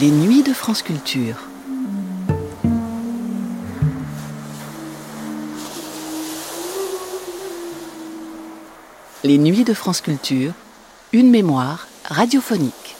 [0.00, 1.34] Les nuits de France Culture.
[9.24, 10.52] Les nuits de France Culture,
[11.12, 12.94] une mémoire radiophonique.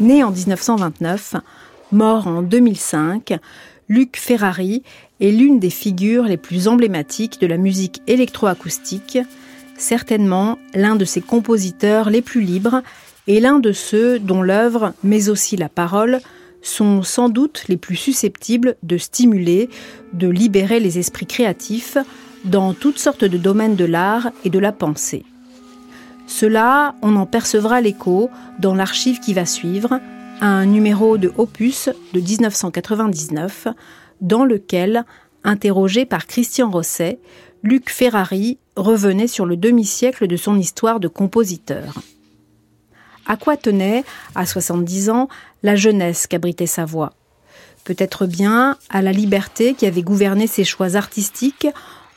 [0.00, 1.36] Né en 1929,
[1.92, 3.38] mort en 2005,
[3.88, 4.82] Luc Ferrari
[5.20, 9.18] est l'une des figures les plus emblématiques de la musique électroacoustique
[9.80, 12.82] certainement l'un de ses compositeurs les plus libres
[13.26, 16.20] et l'un de ceux dont l'œuvre, mais aussi la parole,
[16.62, 19.70] sont sans doute les plus susceptibles de stimuler,
[20.12, 21.96] de libérer les esprits créatifs
[22.44, 25.24] dans toutes sortes de domaines de l'art et de la pensée.
[26.26, 30.00] Cela, on en percevra l'écho dans l'archive qui va suivre,
[30.40, 33.68] un numéro de Opus de 1999,
[34.20, 35.04] dans lequel,
[35.44, 37.18] interrogé par Christian Rosset,
[37.62, 41.94] Luc Ferrari revenait sur le demi-siècle de son histoire de compositeur.
[43.26, 45.28] À quoi tenait, à 70 ans,
[45.62, 47.12] la jeunesse qu'abritait sa voix?
[47.84, 51.68] Peut-être bien à la liberté qui avait gouverné ses choix artistiques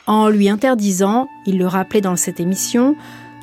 [0.06, 2.94] en lui interdisant, il le rappelait dans cette émission,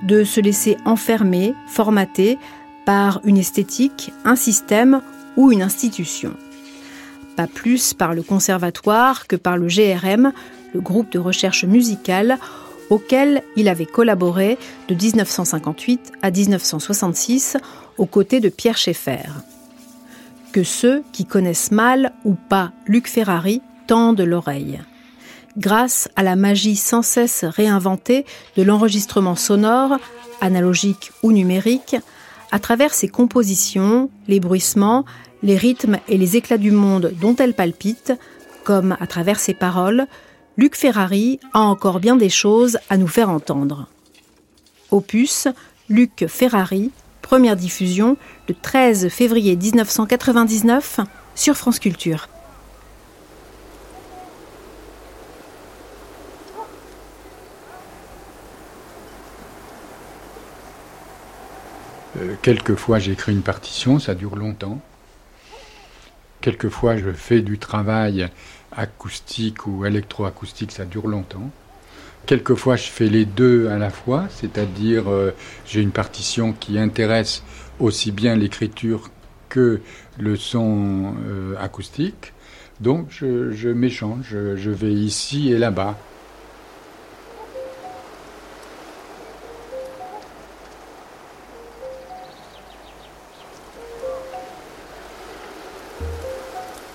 [0.03, 2.37] de se laisser enfermer, formater
[2.85, 5.01] par une esthétique, un système
[5.37, 6.33] ou une institution.
[7.35, 10.33] Pas plus par le conservatoire que par le GRM,
[10.73, 12.37] le groupe de recherche musicale
[12.91, 17.57] auquel il avait collaboré de 1958 à 1966
[17.97, 19.29] aux côtés de Pierre Schaeffer.
[20.51, 24.81] Que ceux qui connaissent mal ou pas Luc Ferrari tendent l'oreille.
[25.57, 28.25] Grâce à la magie sans cesse réinventée
[28.57, 29.97] de l'enregistrement sonore,
[30.41, 31.95] analogique ou numérique,
[32.51, 35.05] à travers ses compositions, les bruissements,
[35.43, 38.13] les rythmes et les éclats du monde dont elle palpite,
[38.65, 40.07] comme à travers ses paroles,
[40.57, 43.87] Luc Ferrari a encore bien des choses à nous faire entendre.
[44.91, 45.47] Opus,
[45.87, 48.17] Luc Ferrari, première diffusion
[48.49, 50.99] le 13 février 1999
[51.35, 52.27] sur France Culture.
[62.17, 64.81] Euh, quelquefois j'écris une partition, ça dure longtemps.
[66.41, 68.29] Quelquefois je fais du travail
[68.75, 71.49] acoustique ou électroacoustique, ça dure longtemps.
[72.25, 75.31] Quelquefois, je fais les deux à la fois, c'est-à-dire euh,
[75.65, 77.43] j'ai une partition qui intéresse
[77.79, 79.09] aussi bien l'écriture
[79.49, 79.81] que
[80.19, 82.33] le son euh, acoustique.
[82.79, 85.97] Donc, je, m'échange, je vais ici et là-bas.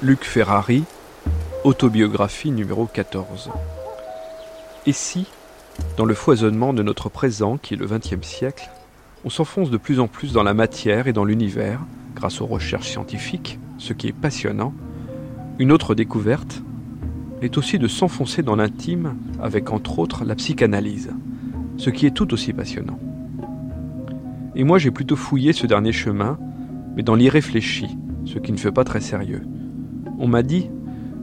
[0.02, 0.84] Luc Ferrari,
[1.66, 3.50] Autobiographie numéro 14.
[4.86, 5.26] Et si,
[5.96, 8.70] dans le foisonnement de notre présent, qui est le XXe siècle,
[9.24, 11.80] on s'enfonce de plus en plus dans la matière et dans l'univers,
[12.14, 14.74] grâce aux recherches scientifiques, ce qui est passionnant,
[15.58, 16.62] une autre découverte
[17.42, 21.10] est aussi de s'enfoncer dans l'intime avec entre autres la psychanalyse,
[21.78, 23.00] ce qui est tout aussi passionnant.
[24.54, 26.38] Et moi j'ai plutôt fouillé ce dernier chemin,
[26.94, 27.88] mais dans l'irréfléchi,
[28.24, 29.42] ce qui ne fait pas très sérieux.
[30.20, 30.70] On m'a dit,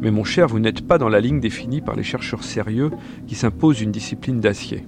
[0.03, 2.91] mais mon cher, vous n'êtes pas dans la ligne définie par les chercheurs sérieux
[3.25, 4.85] qui s'imposent une discipline d'acier.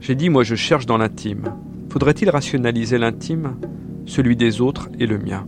[0.00, 1.54] J'ai dit, moi je cherche dans l'intime.
[1.88, 3.56] Faudrait-il rationaliser l'intime,
[4.06, 5.46] celui des autres et le mien?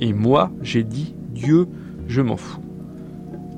[0.00, 1.66] Et moi, j'ai dit, Dieu,
[2.06, 2.62] je m'en fous.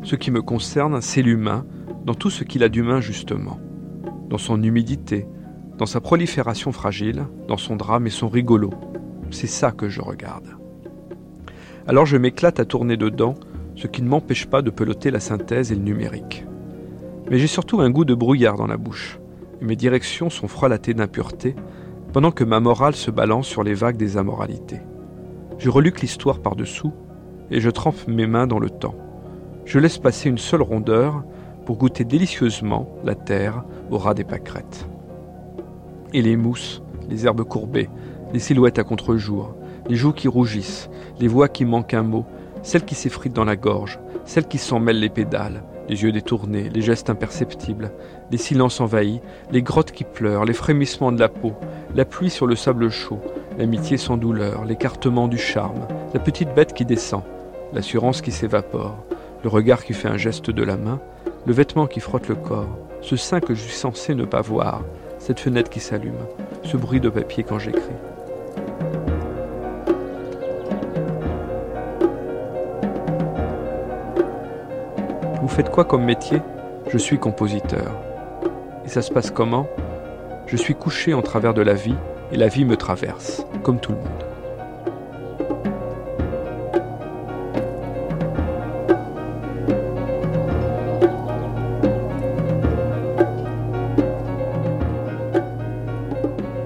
[0.03, 1.67] Ce qui me concerne, c'est l'humain,
[2.07, 3.61] dans tout ce qu'il a d'humain justement,
[4.31, 5.27] dans son humidité,
[5.77, 8.71] dans sa prolifération fragile, dans son drame et son rigolo.
[9.31, 10.57] C'est ça que je regarde.
[11.87, 13.35] Alors je m'éclate à tourner dedans,
[13.81, 16.45] ce qui ne m'empêche pas de peloter la synthèse et le numérique.
[17.31, 19.19] Mais j'ai surtout un goût de brouillard dans la bouche,
[19.63, 21.57] et mes directions sont frelatées d'impureté,
[22.13, 24.81] pendant que ma morale se balance sur les vagues des amoralités.
[25.57, 26.93] Je reluque l'histoire par-dessous,
[27.51, 28.97] et je trempe mes mains dans le temps.
[29.65, 31.25] Je laisse passer une seule rondeur
[31.65, 34.87] pour goûter délicieusement la terre au ras des pâquerettes.
[36.13, 37.89] Et les mousses, les herbes courbées,
[38.35, 39.55] les silhouettes à contre-jour,
[39.89, 42.27] les joues qui rougissent, les voix qui manquent un mot,
[42.63, 46.69] celle qui s'effrite dans la gorge, celle qui s'en mêle les pédales, les yeux détournés,
[46.69, 47.91] les gestes imperceptibles,
[48.31, 49.21] les silences envahis,
[49.51, 51.55] les grottes qui pleurent, les frémissements de la peau,
[51.95, 53.21] la pluie sur le sable chaud,
[53.59, 57.23] l'amitié sans douleur, l'écartement du charme, la petite bête qui descend,
[57.73, 59.05] l'assurance qui s'évapore,
[59.43, 61.01] le regard qui fait un geste de la main,
[61.47, 64.83] le vêtement qui frotte le corps, ce sein que je suis censé ne pas voir,
[65.19, 66.15] cette fenêtre qui s'allume,
[66.63, 67.81] ce bruit de papier quand j'écris.
[75.41, 76.43] Vous faites quoi comme métier?
[76.93, 77.93] Je suis compositeur.
[78.85, 79.67] Et ça se passe comment?
[80.47, 81.95] Je suis couché en travers de la vie
[82.31, 84.07] et la vie me traverse, comme tout le monde.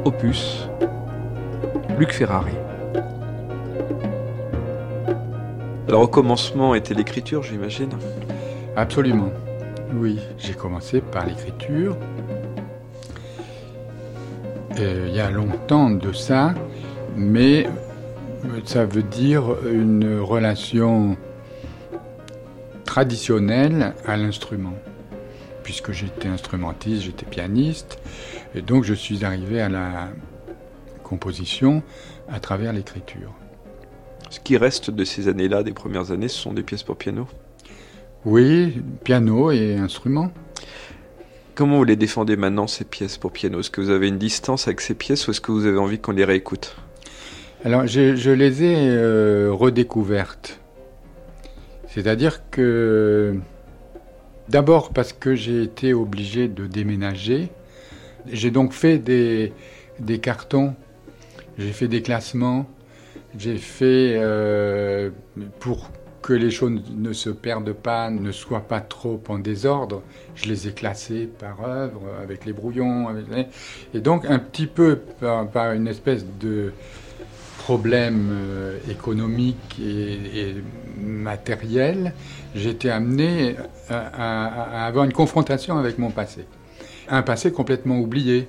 [0.05, 0.69] Opus,
[1.97, 2.55] Luc Ferrari.
[5.88, 7.91] Le recommencement était l'écriture, j'imagine
[8.76, 9.31] Absolument.
[9.94, 11.97] Oui, j'ai commencé par l'écriture.
[14.81, 16.55] Euh, il y a longtemps de ça,
[17.17, 17.69] mais
[18.65, 21.17] ça veut dire une relation
[22.85, 24.75] traditionnelle à l'instrument.
[25.62, 28.00] Puisque j'étais instrumentiste, j'étais pianiste,
[28.56, 30.09] et donc je suis arrivé à la
[31.05, 31.85] composition
[32.29, 33.32] à travers l'écriture.
[34.31, 37.29] Ce qui reste de ces années-là, des premières années, ce sont des pièces pour piano?
[38.25, 40.32] Oui, piano et instrument.
[41.55, 43.61] Comment vous les défendez maintenant, ces pièces pour piano?
[43.61, 45.99] Est-ce que vous avez une distance avec ces pièces ou est-ce que vous avez envie
[45.99, 46.75] qu'on les réécoute?
[47.65, 50.59] Alors, je, les ai euh, redécouvertes.
[51.87, 53.37] C'est-à-dire que,
[54.49, 57.50] d'abord parce que j'ai été obligé de déménager,
[58.27, 59.53] j'ai donc fait des,
[60.00, 60.75] des cartons,
[61.59, 62.67] j'ai fait des classements,
[63.38, 65.11] j'ai fait euh,
[65.61, 65.91] pour
[66.25, 70.03] que les choses ne se perdent pas, ne soient pas trop en désordre.
[70.35, 73.09] Je les ai classés par œuvre, avec les brouillons.
[73.93, 76.73] Et donc, un petit peu par, une espèce de
[77.59, 80.55] problème euh, économique et,
[80.99, 82.15] matériel,
[82.55, 83.56] j'étais amené
[83.91, 86.47] à avoir une confrontation avec mon passé.
[87.09, 88.49] Un passé complètement oublié.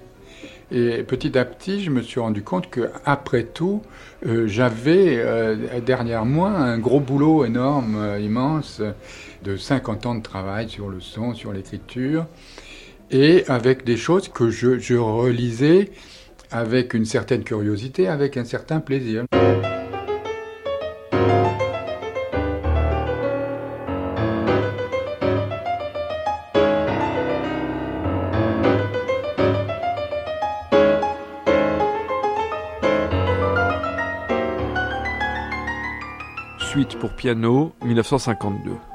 [0.71, 3.83] Et petit à petit, je me suis rendu compte que, après tout,
[4.25, 8.81] euh, j'avais euh, derrière moi un gros boulot énorme, euh, immense,
[9.43, 12.25] de 50 ans de travail sur le son, sur l'écriture,
[13.11, 15.91] et avec des choses que je, je relisais
[16.49, 19.25] avec une certaine curiosité, avec un certain plaisir.
[37.25, 38.94] Piano 1952.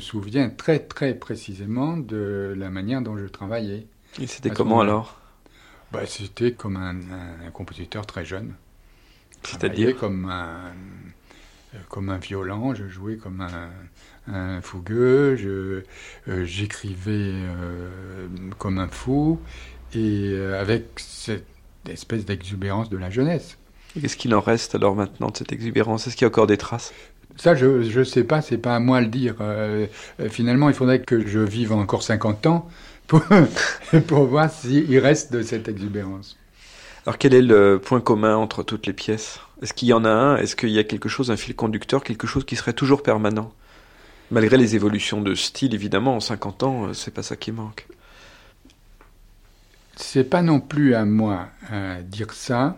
[0.00, 3.86] Souviens très très précisément de la manière dont je travaillais.
[4.20, 5.20] Et c'était comment alors?
[5.92, 8.54] Bah, C'était comme un, compositeur très jeune.
[9.42, 10.72] C'est-à-dire comme un,
[11.88, 13.70] comme un violon, je jouais comme un,
[14.28, 15.82] un fougueux, je,
[16.28, 17.88] euh, j'écrivais euh,
[18.58, 19.38] comme un fou,
[19.94, 21.46] et euh, avec cette
[21.88, 23.58] espèce d'exubérance de la jeunesse.
[24.00, 26.06] Qu'est-ce qu'il en reste alors maintenant de cette exubérance?
[26.06, 26.92] Est-ce qu'il y a encore des traces?
[27.36, 29.34] Ça, je ne sais pas, c'est pas à moi de le dire.
[29.40, 29.86] Euh,
[30.20, 32.68] euh, finalement, il faudrait que je vive encore 50 ans
[33.06, 33.22] pour,
[34.06, 36.36] pour voir s'il reste de cette exubérance.
[37.04, 39.40] Alors, quel est le point commun entre toutes les pièces?
[39.62, 40.36] Est-ce qu'il y en a un?
[40.38, 43.52] Est-ce qu'il y a quelque chose, un fil conducteur, quelque chose qui serait toujours permanent?
[44.30, 47.86] Malgré les évolutions de style, évidemment, en 50 ans, euh, c'est pas ça qui manque.
[49.94, 52.76] C'est pas non plus à moi de dire ça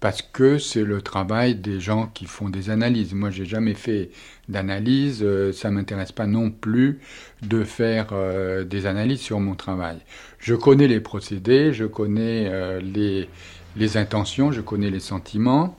[0.00, 3.12] parce que c'est le travail des gens qui font des analyses.
[3.12, 4.10] Moi, j'ai jamais fait
[4.48, 7.00] d'analyse, euh, ça m'intéresse pas non plus
[7.42, 9.98] de faire euh, des analyses sur mon travail.
[10.38, 13.28] Je connais les procédés, je connais euh, les,
[13.76, 15.76] les intentions, je connais les sentiments,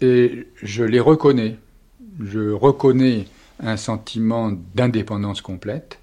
[0.00, 1.58] et je les reconnais.
[2.20, 3.26] Je reconnais
[3.60, 5.98] un sentiment d'indépendance complète.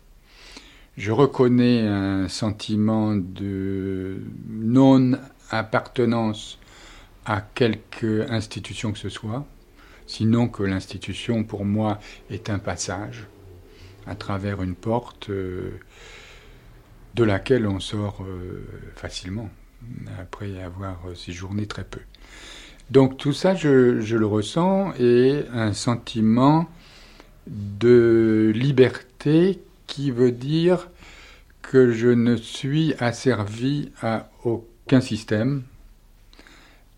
[0.98, 6.60] Je reconnais un sentiment de non-appartenance
[7.26, 9.46] à quelque institution que ce soit,
[10.08, 12.00] sinon que l'institution, pour moi,
[12.30, 13.28] est un passage
[14.08, 15.80] à travers une porte euh,
[17.14, 19.50] de laquelle on sort euh, facilement,
[20.20, 22.02] après avoir séjourné très peu.
[22.90, 26.68] Donc tout ça, je, je, le ressens, et un sentiment
[27.48, 30.90] de liberté qui veut dire
[31.62, 35.64] que je ne suis asservi à aucun système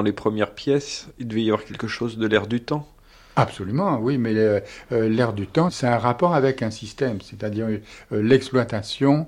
[0.05, 2.89] Les premières pièces, il devait y avoir quelque chose de l'air du temps.
[3.37, 4.61] Absolument, oui, mais euh,
[4.93, 9.27] euh, l'air du temps, c'est un rapport avec un système, c'est-à-dire euh, l'exploitation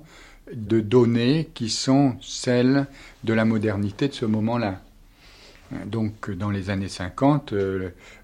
[0.52, 2.86] de données qui sont celles
[3.24, 4.80] de la modernité de ce moment-là.
[5.86, 7.52] Donc, dans les années 50,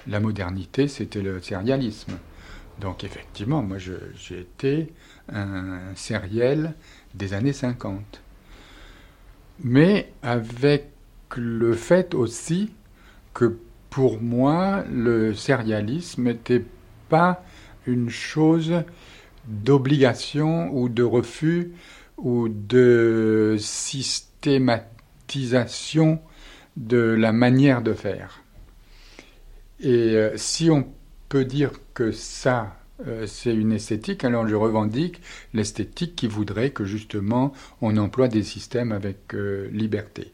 [0.06, 2.12] la modernité, c'était le sérialisme.
[2.80, 4.92] Donc, effectivement, moi, j'ai été
[5.28, 6.75] un sériel
[7.14, 8.23] des années 50.
[9.64, 10.91] Mais avec
[11.41, 12.73] le fait aussi
[13.35, 13.59] que
[13.91, 16.65] pour moi, le sérialisme n'était
[17.09, 17.45] pas
[17.87, 18.83] une chose
[19.47, 21.73] d'obligation ou de refus
[22.17, 26.21] ou de systématisation
[26.77, 28.45] de la manière de faire.
[29.81, 30.87] Et euh, si on
[31.29, 35.21] peut dire que ça, euh, c'est une esthétique, alors je revendique
[35.55, 40.31] l'esthétique qui voudrait que justement on emploie des systèmes avec euh, liberté.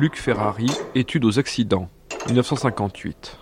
[0.00, 0.64] Luc Ferrari,
[0.94, 1.90] Études aux accidents,
[2.28, 3.38] 1958.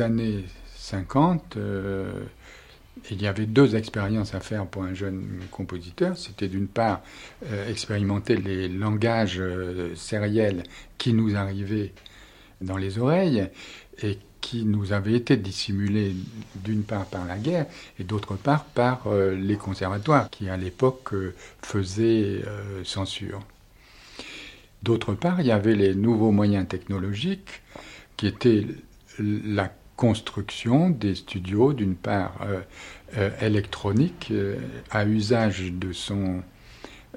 [0.00, 0.44] Années
[0.76, 2.10] 50, euh,
[3.10, 6.16] il y avait deux expériences à faire pour un jeune compositeur.
[6.16, 7.02] C'était d'une part
[7.46, 10.62] euh, expérimenter les langages euh, sériels
[10.98, 11.92] qui nous arrivaient
[12.60, 13.48] dans les oreilles
[14.02, 16.14] et qui nous avaient été dissimulés
[16.54, 17.66] d'une part par la guerre
[17.98, 21.12] et d'autre part par les conservatoires qui à l'époque
[21.62, 22.42] faisaient
[22.84, 23.40] censure.
[24.84, 27.60] D'autre part, il y avait les nouveaux moyens technologiques
[28.16, 28.66] qui étaient
[29.18, 32.60] la construction des studios, d'une part euh,
[33.16, 34.56] euh, électronique euh,
[34.90, 36.42] à usage de son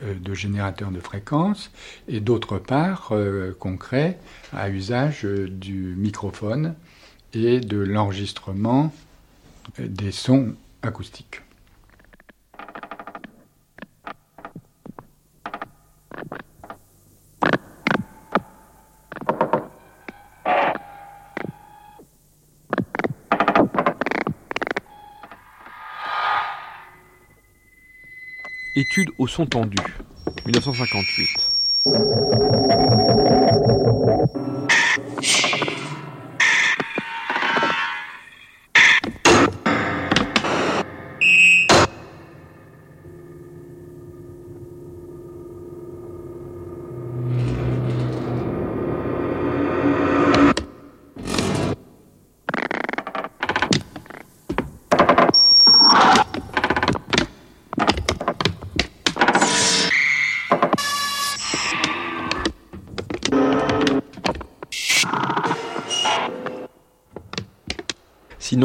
[0.01, 1.71] de générateur de fréquences
[2.07, 3.11] et d'autre part
[3.59, 4.17] concret
[4.53, 6.73] à usage du microphone
[7.33, 8.93] et de l'enregistrement
[9.77, 11.41] des sons acoustiques.
[28.91, 29.77] Étude au son tendu,
[30.47, 32.28] 1958.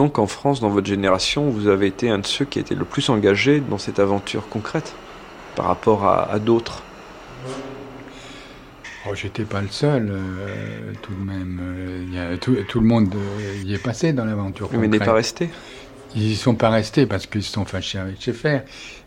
[0.04, 2.84] Sinon qu'en France, dans votre génération, vous avez été un de ceux qui étaient le
[2.84, 4.92] plus engagés dans cette aventure concrète
[5.56, 6.82] par rapport à, d'autres
[9.08, 11.58] Oh, J'étais pas le seul, euh, tout de même.
[11.62, 14.68] Euh, tout, le monde euh, y est passé dans l'aventure.
[14.74, 15.48] Mais n'est pas resté
[16.14, 18.60] Ils y sont pas restés parce qu'ils se sont fâchés avec Schaeffer.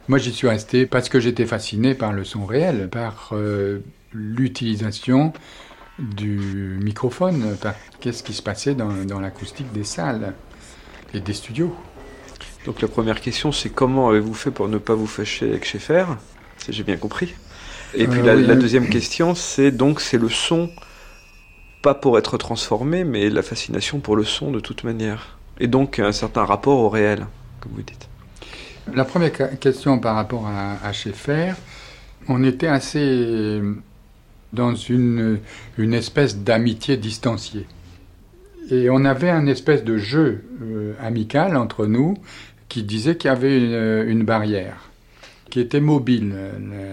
[0.07, 3.35] Moi, j'y suis resté parce que j'étais fasciné par le son réel, par
[4.13, 5.31] l'utilisation
[5.99, 10.33] du microphone, par qu'est-ce qui se passait dans, dans l'acoustique des salles?
[11.13, 11.75] Et des studios.
[12.65, 16.05] Donc la première question, c'est comment avez-vous fait pour ne pas vous fâcher avec Schaeffer?
[16.57, 17.33] Si j'ai bien compris.
[17.93, 20.69] Et puis euh, la, deuxième question, c'est donc c'est le son,
[21.81, 25.37] pas pour être transformé, mais la fascination pour le son de toute manière.
[25.59, 27.25] Et donc un certain rapport au réel,
[27.61, 28.09] comme vous dites.
[28.93, 31.53] La première question par rapport à, à Schaeffer,
[32.27, 33.61] on était assez
[34.53, 35.39] dans une,
[35.77, 37.65] une espèce d'amitié distanciée.
[38.69, 42.17] Et on avait un espèce de jeu euh, amical entre nous
[42.67, 44.89] qui disait qu'il y avait une, barrière,
[45.49, 46.35] qui était mobile,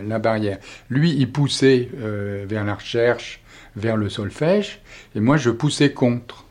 [0.07, 0.59] la, barrière.
[0.89, 3.41] Lui, il poussait euh, vers la recherche,
[3.75, 4.81] vers le solfège,
[5.17, 6.45] et moi, je poussais contre.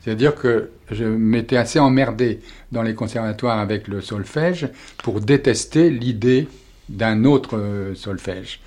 [0.00, 2.40] C'est-à-dire que je m'étais assez emmerdé
[2.72, 4.68] dans les conservatoires avec le solfège
[5.02, 6.48] pour détester l'idée
[6.88, 8.60] d'un autre euh, solfège.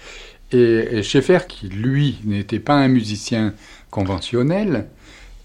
[0.51, 3.55] Et, et Schaeffer, qui lui n'était pas un musicien
[3.89, 4.85] conventionnel,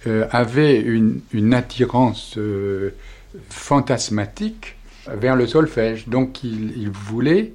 [0.07, 2.95] euh, avait une, attirance euh,
[3.49, 4.77] fantasmatique
[5.09, 6.09] vers le solfège.
[6.09, 7.53] Donc il, voulait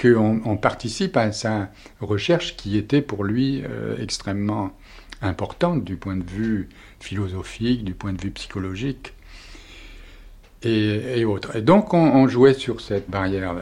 [0.00, 1.68] qu'on participe à sa
[2.00, 4.72] recherche qui était pour lui euh, extrêmement
[5.20, 6.68] importante du point de vue
[7.00, 9.12] philosophique, du point de vue psychologique
[10.62, 11.56] et, autres.
[11.56, 13.54] Et donc on, jouait sur cette barrière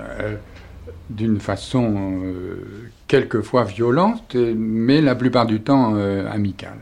[1.11, 2.22] d'une façon
[3.09, 6.79] quelquefois violente, mais la plupart du temps amicale.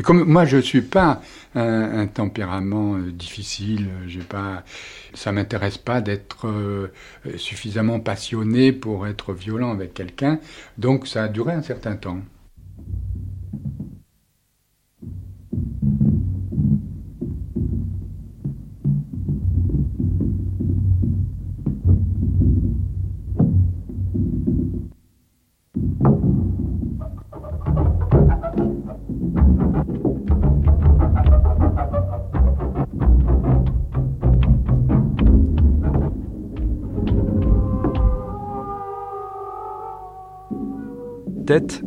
[0.00, 1.20] Et comme moi, je ne suis pas
[1.54, 4.64] un, tempérament euh, difficile, j'ai pas,
[5.12, 6.90] ça m'intéresse pas d'être euh,
[7.36, 10.40] suffisamment passionné pour être violent avec quelqu'un,
[10.78, 12.20] donc ça a duré un certain temps.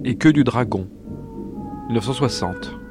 [0.03, 0.89] Et que du dragon.
[1.87, 2.82] 1960.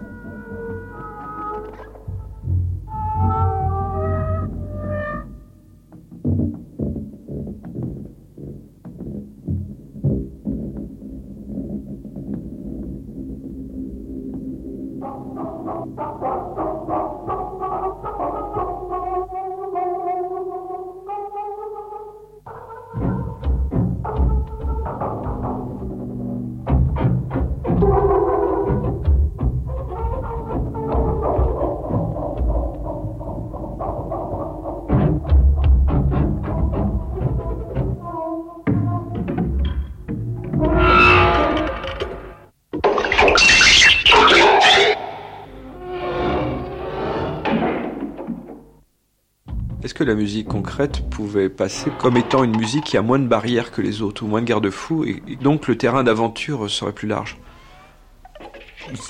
[50.03, 53.83] La musique concrète pouvait passer comme étant une musique qui a moins de barrières que
[53.83, 57.38] les autres, ou moins de garde-fous, et, donc le terrain d'aventure serait plus large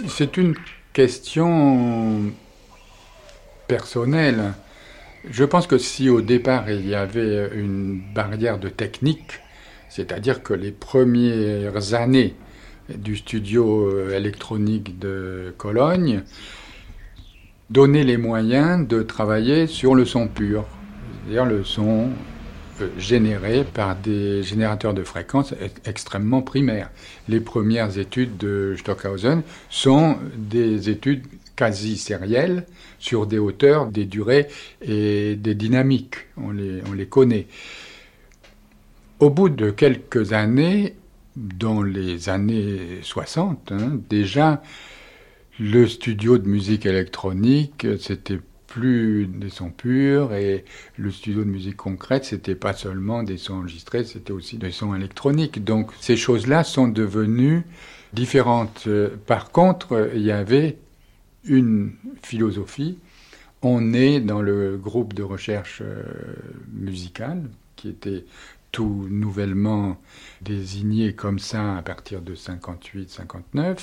[0.08, 0.54] C'est une
[0.92, 2.32] question
[3.66, 4.52] personnelle.
[5.30, 9.40] Je pense que si au départ il y avait une barrière de technique,
[9.88, 12.34] c'est-à-dire que les premières années
[12.88, 16.22] du studio électronique de Cologne
[17.70, 20.66] donnaient les moyens de travailler sur le son pur
[21.24, 22.10] c'est-à-dire le son
[22.80, 25.54] euh, généré par des générateurs de fréquences
[25.84, 26.90] extrêmement primaires.
[27.28, 32.66] Les premières études de Stockhausen sont des études quasi sérielles
[32.98, 34.48] sur des hauteurs, des durées
[34.80, 36.16] et des dynamiques.
[36.36, 37.46] On les, on les connaît.
[39.20, 40.94] Au bout de quelques années,
[41.36, 44.62] dans les années 60, hein, déjà,
[45.60, 48.40] le studio de musique électronique, c'était
[48.72, 50.64] plus des sons purs et
[50.96, 54.94] le studio de musique concrète, c'était pas seulement des sons enregistrés, c'était aussi des sons
[54.94, 55.62] électroniques.
[55.62, 57.64] Donc ces choses-là sont devenues
[58.14, 58.88] différentes.
[59.26, 60.78] Par contre, il y avait
[61.44, 62.96] une philosophie.
[63.60, 66.02] On est dans le groupe de recherche euh,
[66.72, 67.42] musicale
[67.76, 68.24] qui était
[68.72, 69.98] tout nouvellement
[70.40, 73.78] désigné comme ça à partir de 58-59,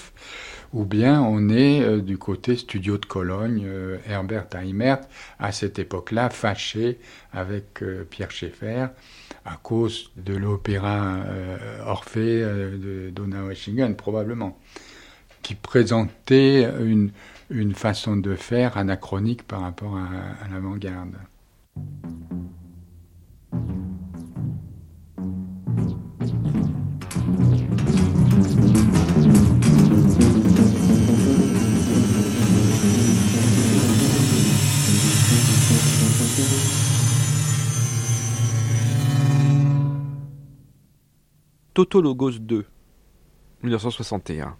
[0.73, 5.01] ou bien on est euh, du côté studio de Cologne, euh, Herbert Heimert,
[5.37, 6.99] à cette époque-là, fâché
[7.31, 8.87] avec euh, Pierre Schaeffer
[9.45, 11.23] à cause de l'opéra
[11.85, 14.59] Orphée de Donaueschingen, probablement,
[15.41, 21.15] qui présentait une, façon de faire anachronique par rapport à l'avant-garde.
[41.79, 42.65] Tautologos 2,
[43.63, 44.57] 1961.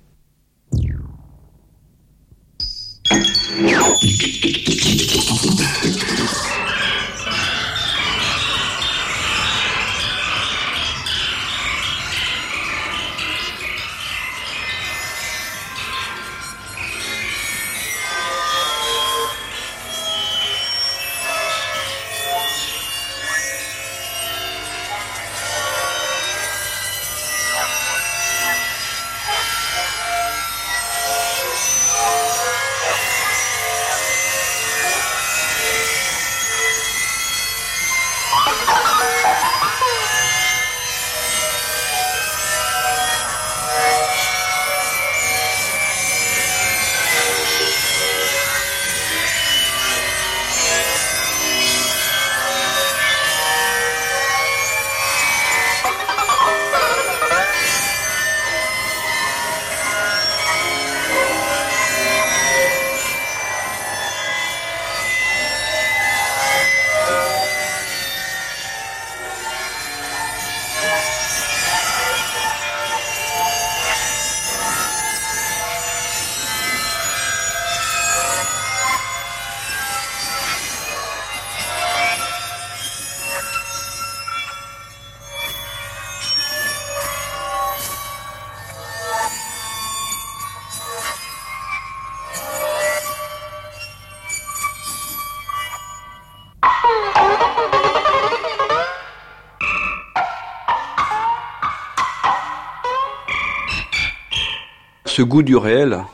[105.19, 106.05] Ce goût du réel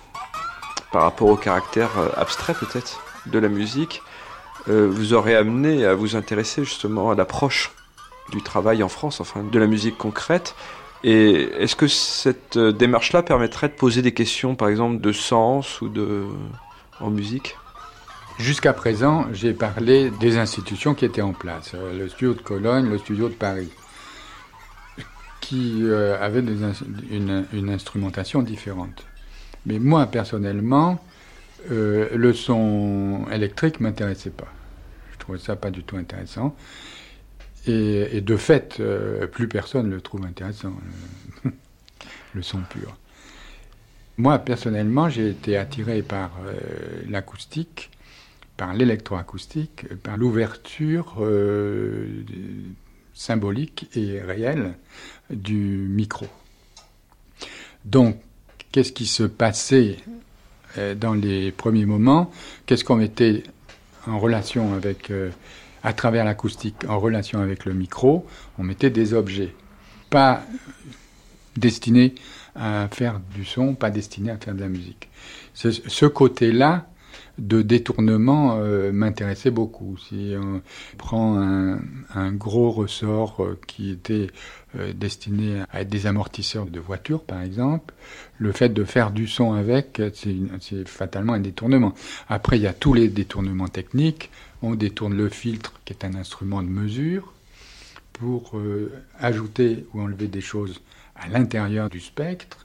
[0.91, 4.01] par rapport au caractère euh, abstrait peut-être de la musique
[4.67, 7.71] euh, vous aurait amené à vous intéresser justement à l'approche
[8.31, 10.55] du travail en France, enfin de la musique concrète.
[11.03, 15.81] Et est-ce que cette euh, démarche-là permettrait de poser des questions, par exemple, de sens
[15.81, 16.23] ou de
[16.99, 17.57] en musique?
[18.39, 22.97] Jusqu'à présent, j'ai parlé des institutions qui étaient en place, le studio de Cologne, le
[22.97, 23.69] studio de Paris
[25.45, 26.43] qui euh, avaient
[27.11, 29.05] une, instrumentation différente.
[29.67, 30.99] Mais moi, personnellement,
[31.71, 34.51] euh, le son électrique m'intéressait pas.
[35.13, 36.55] Je trouvais ça pas du tout intéressant.
[37.67, 40.73] Et, de fait, euh, plus personne le trouve intéressant,
[42.33, 42.97] le son pur.
[44.17, 46.31] Moi, personnellement, j'ai été attiré par
[47.07, 47.91] l'acoustique,
[48.57, 51.17] par l'électroacoustique, par l'ouverture
[53.15, 54.75] symbolique et réelle
[55.31, 56.27] du micro.
[57.85, 58.17] Donc,
[58.71, 59.97] qu'est-ce qui se passait
[60.77, 62.29] euh, dans les premiers moments?
[62.65, 63.43] Qu'est-ce qu'on mettait
[64.05, 65.31] en relation avec, euh,
[65.81, 68.27] à travers l'acoustique, en relation avec le micro?
[68.59, 69.55] On mettait des objets,
[70.09, 70.43] pas
[71.55, 72.15] destinés
[72.53, 75.09] à faire du son, pas destinés à faire de la musique.
[75.53, 76.87] Ce côté-là
[77.37, 79.97] de détournement euh, m'intéressait beaucoup.
[79.97, 80.61] Si on
[80.97, 84.27] prend un, gros ressort euh, qui était
[84.77, 87.93] euh, destiné à être des amortisseurs de voitures, par exemple,
[88.37, 91.93] le fait de faire du son avec, c'est fatalement un détournement.
[92.29, 94.29] Après, il y a tous les détournements techniques.
[94.61, 97.33] On détourne le filtre, qui est un instrument de mesure,
[98.13, 98.53] pour
[99.19, 100.81] ajouter ou enlever des choses
[101.15, 102.64] à l'intérieur du spectre.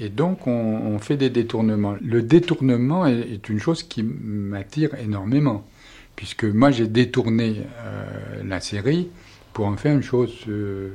[0.00, 1.96] Et donc, on, fait des détournements.
[2.00, 5.66] Le détournement est, une chose qui m'attire énormément,
[6.14, 9.08] puisque moi, j'ai détourné euh, la série
[9.52, 10.92] pour en faire une chose euh,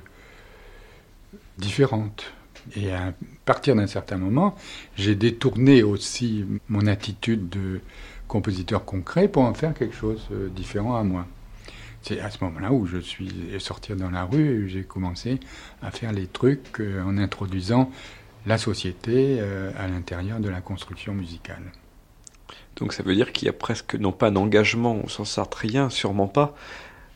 [1.57, 2.31] différentes.
[2.77, 3.13] Et à
[3.43, 4.55] partir d'un certain moment,
[4.95, 7.81] j'ai détourné aussi mon attitude de
[8.29, 11.27] compositeur concret pour en faire quelque chose de différent à moi.
[12.03, 15.39] C'est à ce moment-là où je suis sorti dans la rue et j'ai commencé
[15.81, 17.89] à faire les trucs euh, en introduisant
[18.45, 21.63] la société euh, à l'intérieur de la construction musicale.
[22.75, 26.27] Donc ça veut dire qu'il y a presque, non pas d'engagement au sens sartrien, sûrement
[26.27, 26.56] pas,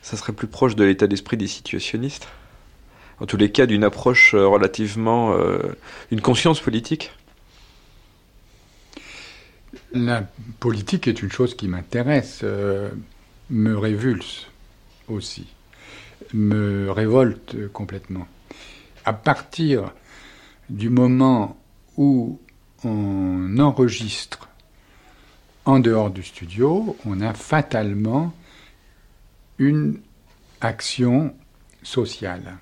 [0.02, 2.28] ça serait plus proche de l'état d'esprit des situationnistes
[3.20, 5.36] En tous les cas, d'une approche euh, relativement...
[6.12, 7.12] une conscience politique
[9.92, 10.24] La
[10.60, 12.44] politique est une chose qui m'intéresse,
[13.50, 14.48] me révulse
[15.08, 15.48] aussi,
[16.34, 18.28] me révolte complètement.
[19.06, 19.92] À partir
[20.70, 21.58] du moment
[21.98, 22.40] où
[22.84, 24.50] on enregistre
[25.66, 28.34] en dehors du studio, on a fatalement
[29.60, 30.00] une
[30.62, 31.36] action
[31.84, 32.58] sociale.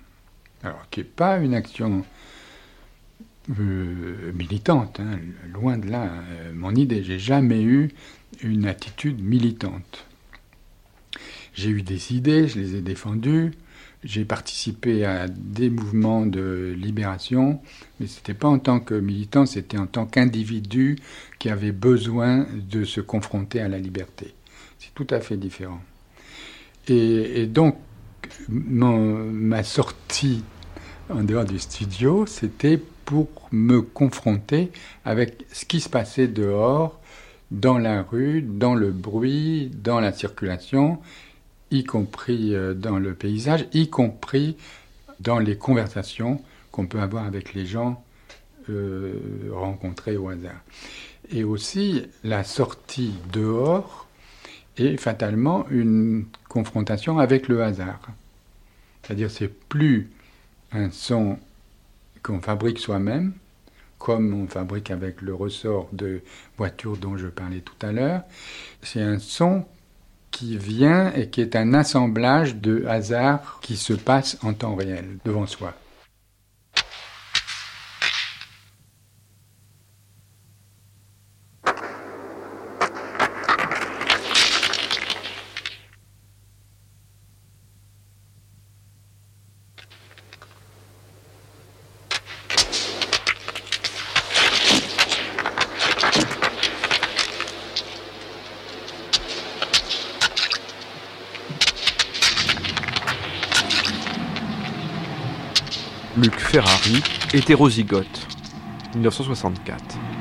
[0.63, 2.05] Alors, qui n'est pas une action
[3.59, 5.19] euh, militante, hein,
[5.53, 7.03] loin de là, euh, mon idée.
[7.03, 7.91] J'ai jamais eu
[8.41, 10.05] une attitude militante.
[11.53, 13.51] J'ai eu des idées, je les ai défendues.
[14.05, 17.59] J'ai participé à des mouvements de libération,
[17.99, 20.99] mais ce n'était pas en tant que militant, c'était en tant qu'individu
[21.39, 24.35] qui avait besoin de se confronter à la liberté.
[24.77, 25.81] C'est tout à fait différent.
[26.87, 27.77] Et, donc,
[28.47, 30.43] ma sortie
[31.09, 34.71] en dehors du studio, c'était pour me confronter
[35.03, 36.99] avec ce qui se passait dehors,
[37.49, 40.99] dans la rue, dans le bruit, dans la circulation,
[41.71, 44.57] y compris euh, dans le paysage, y compris
[45.19, 48.03] dans les conversations qu'on peut avoir avec les gens
[48.69, 49.13] euh,
[49.51, 50.61] rencontrés au hasard.
[51.31, 54.07] Et aussi la sortie dehors
[54.77, 58.01] est fatalement une confrontation avec le hasard.
[59.01, 60.09] C'est-à-dire c'est plus
[60.71, 61.37] un son
[62.21, 63.33] qu'on fabrique soi-même,
[63.99, 66.21] comme on fabrique avec le ressort de
[66.57, 68.23] voiture dont je parlais tout à l'heure.
[68.81, 69.65] C'est un son
[70.35, 75.17] qui vient et qui est un assemblage de hasards qui se passent en temps réel
[75.23, 75.73] devant soi.
[106.17, 107.03] Luc Ferrari,
[107.45, 108.27] hétérozygote,
[108.95, 110.14] 1964.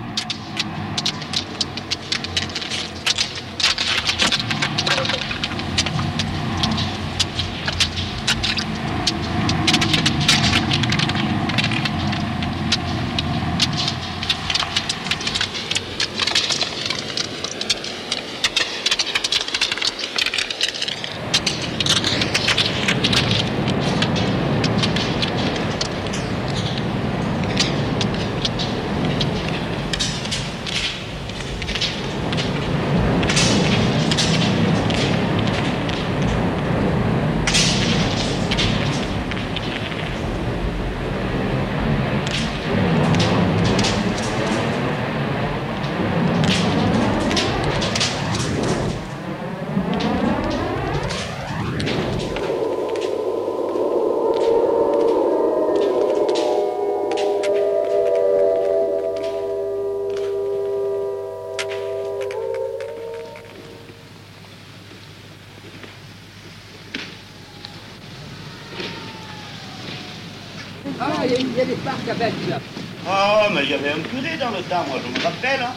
[74.44, 75.60] Dans le temps, moi, je me rappelle.
[75.62, 75.74] Hein.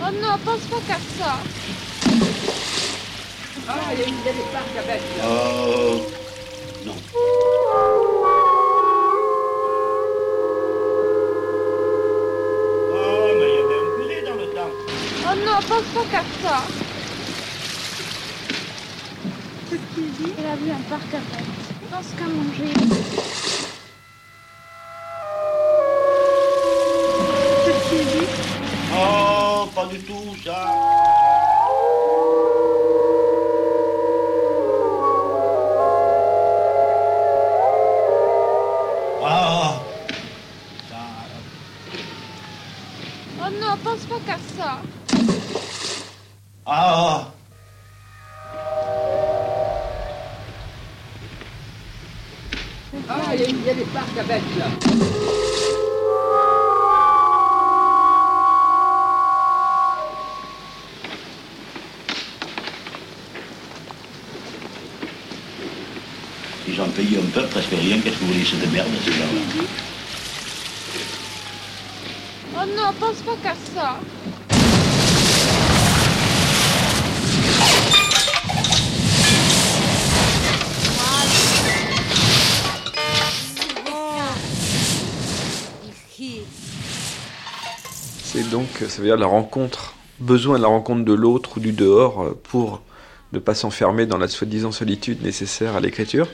[0.00, 1.38] Oh non, pense pas qu'à ça.
[3.66, 4.96] Ah, il y, a, des parcs à là.
[5.24, 6.06] Oh,
[6.84, 6.94] non.
[12.92, 14.72] Oh, mais il y avait un curé dans le temps.
[15.22, 16.62] Oh non, pense pas qu'à ça.
[19.70, 20.32] Qu'est-ce qu'il dit?
[20.38, 21.54] Il a vu un parc à bête.
[21.90, 23.33] Pense qu'à manger.
[29.94, 30.83] Pas du
[88.94, 92.40] ça veut dire la rencontre, besoin de la rencontre de l'autre ou du dehors euh,
[92.44, 92.80] pour
[93.32, 96.28] ne pas s'enfermer dans la soi-disant solitude nécessaire à l'écriture.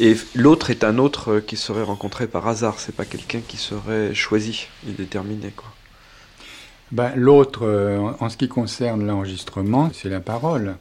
[0.00, 3.56] Et l'autre est un autre euh, qui serait rencontré par hasard, c'est pas quelqu'un qui
[3.56, 5.52] serait choisi et déterminé.
[5.54, 5.68] Quoi.
[6.90, 10.76] Ben, L'autre, euh, en- ce qui concerne l'enregistrement, c'est la parole.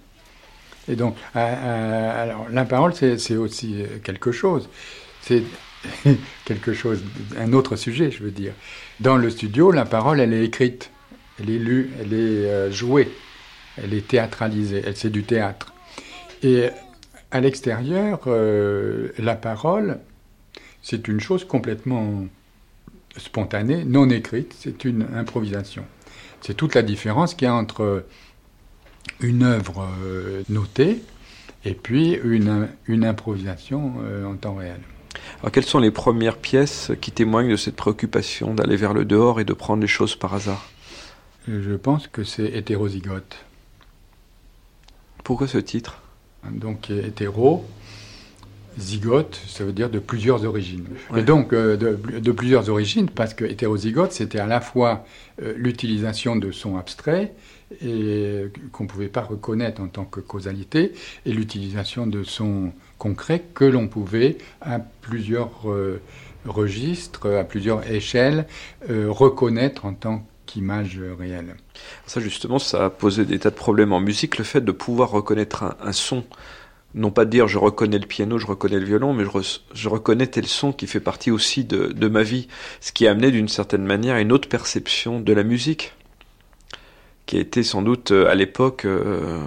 [0.90, 4.68] Et donc, alors, la parole, c'est aussi quelque chose.
[5.22, 5.44] C'est
[6.46, 7.02] quelque chose,
[7.40, 8.52] un autre sujet, je veux dire.
[9.00, 10.90] Dans le studio, la parole, elle est écrite,
[11.40, 13.12] elle est lue, elle est euh, jouée,
[13.78, 15.74] elle est théâtralisée, elle c'est du théâtre.
[16.44, 16.70] Et
[17.32, 20.00] à l'extérieur, euh, la parole,
[20.82, 22.26] c'est une chose complètement
[23.18, 25.86] spontanée, non écrite, c'est une improvisation.
[26.42, 28.06] C'est toute la différence qu'il y a entre
[29.22, 31.02] une œuvre euh, notée
[31.66, 33.94] et puis une, une improvisation
[34.28, 34.82] en temps réel.
[35.40, 39.40] Alors quelles sont les premières pièces qui témoignent de cette préoccupation d'aller vers le dehors
[39.40, 40.73] et de prendre les choses par hasard?
[41.48, 43.36] Je pense que c'est hétérozygote.
[45.24, 46.02] Pourquoi ce titre?
[46.50, 47.66] Donc hétéro,
[48.78, 50.86] zygote, ça veut dire de plusieurs origines.
[51.12, 51.22] Ouais.
[51.22, 55.06] Et donc euh, de, de plusieurs origines, parce que hétérozygote, c'était à la fois
[55.42, 57.34] euh, l'utilisation de sons abstraits
[57.82, 60.94] et qu'on ne pouvait pas reconnaître en tant que causalité,
[61.26, 66.02] et l'utilisation de sons concrets que l'on pouvait à plusieurs euh,
[66.46, 68.46] registres, à plusieurs échelles,
[68.90, 71.56] euh, reconnaître en tant qu'image réelle.
[72.06, 75.10] Ça justement, ça a posé des tas de problèmes en musique, le fait de pouvoir
[75.12, 76.24] reconnaître un, un son.
[76.96, 79.62] Non pas de dire je reconnais le piano, je reconnais le violon, mais je, re-
[79.74, 82.48] je reconnais tel son qui fait partie aussi de, de ma vie.
[82.82, 85.94] Ce qui a amené d'une certaine manière une autre perception de la musique,
[87.26, 89.40] qui a été sans doute euh, à l'époque, euh,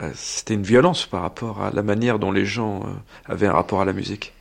[0.00, 3.52] euh, c'était une violence par rapport à la manière dont les gens euh, avaient un
[3.52, 4.32] rapport à la musique.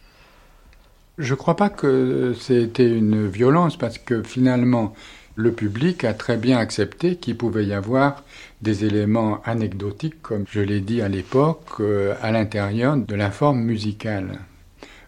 [1.18, 4.94] Je ne crois pas que c'était une violence parce que finalement,
[5.38, 8.24] le public a très bien accepté qu'il pouvait y avoir
[8.64, 13.62] des éléments anecdotiques, comme je l'ai dit à l'époque, euh, à l'intérieur de la forme
[13.62, 14.40] musicale.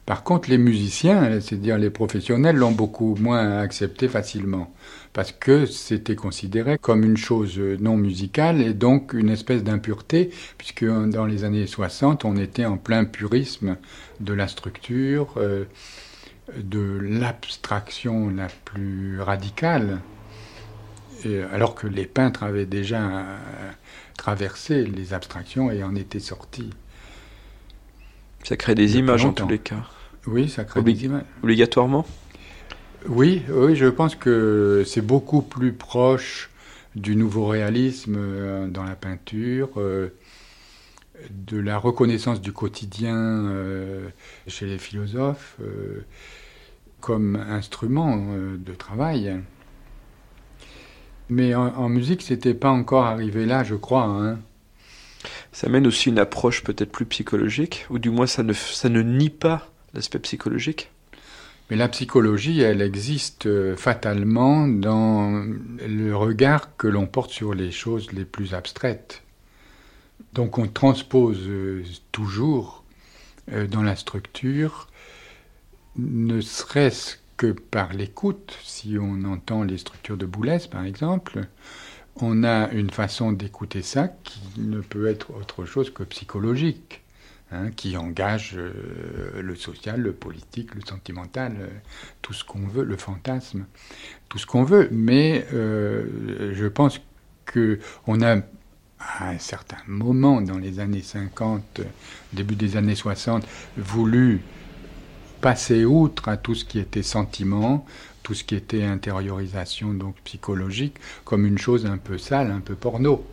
[0.06, 4.72] Par contre, les musiciens, c'est-à-dire les professionnels, l'ont beaucoup moins accepté facilement,
[5.14, 10.86] parce que c'était considéré comme une chose non musicale et donc une espèce d'impureté, puisque
[10.86, 13.78] dans les années 60, on était en plein purisme
[14.20, 15.66] de la structure, euh,
[16.56, 20.00] de l'abstraction la plus radicale,
[21.26, 23.24] et alors que les peintres avaient déjà euh,
[24.18, 26.70] traversé les abstractions et en étaient sortis.
[28.44, 29.84] Ça crée des images en tous les cas.
[30.26, 31.24] Oui, ça crée des images.
[31.44, 32.06] Obligatoirement
[33.08, 36.50] Oui, oui, je pense que c'est beaucoup plus proche
[36.96, 40.10] du nouveau réalisme euh, dans la peinture, euh,
[41.30, 44.10] de la reconnaissance du quotidien euh,
[44.48, 46.06] chez les philosophes euh,
[47.02, 49.40] comme instrument euh, de travail.
[51.30, 54.04] Mais en, en musique, c'était pas encore arrivé là, je crois.
[54.06, 54.40] hein.
[55.52, 59.02] Ça mène aussi une approche peut-être plus psychologique, ou du moins ça ne, ça ne
[59.02, 60.92] nie pas l'aspect psychologique?
[61.70, 65.46] Mais la psychologie, elle existe euh, fatalement dans
[65.88, 69.22] le regard que l'on porte sur les choses les plus abstraites.
[70.34, 72.84] Donc on transpose euh, toujours
[73.52, 74.88] euh, dans la structure,
[75.96, 81.40] ne serait-ce que par l'écoute, si on entend les structures de Boulez par exemple,
[82.18, 87.02] on a une façon d'écouter ça qui ne peut être autre chose que psychologique
[87.54, 91.68] hein, qui engage euh, le social, le politique, le sentimental, euh,
[92.22, 93.66] tout ce qu'on veut, le fantasme,
[94.28, 94.90] tout ce qu'on veut.
[94.92, 97.00] Mais euh, je pense
[97.46, 98.42] que on a
[99.00, 101.84] à un certain moment dans les années 50, euh,
[102.34, 104.42] début des années 60, voulu
[105.42, 107.86] passer outre à tout ce qui était sentiment,
[108.24, 112.76] tout ce qui était intériorisation donc psychologique, comme une chose un peu sale, un peu
[112.76, 113.26] porno.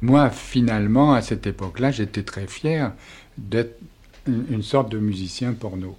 [0.00, 2.92] Moi, finalement, à cette époque-là, j'étais très fier
[3.38, 3.78] d'être
[4.26, 5.96] une, sorte de musicien porno.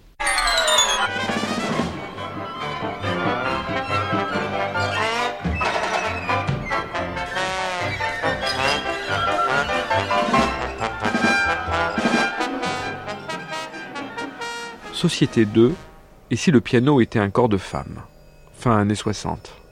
[15.04, 15.74] Société 2
[16.32, 18.04] Et si le piano était un corps de femme?
[18.54, 19.62] Fin années 60.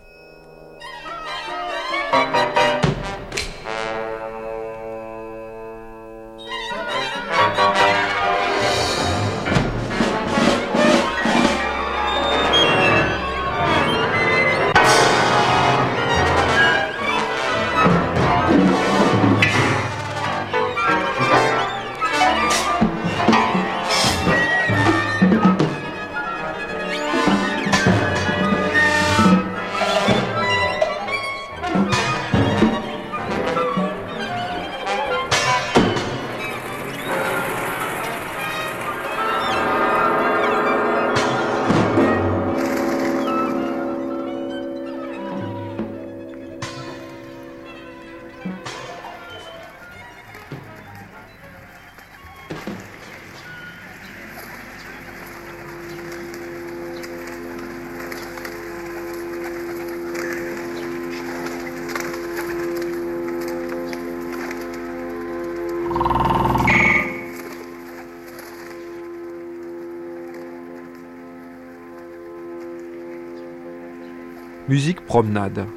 [75.12, 75.68] Promenade.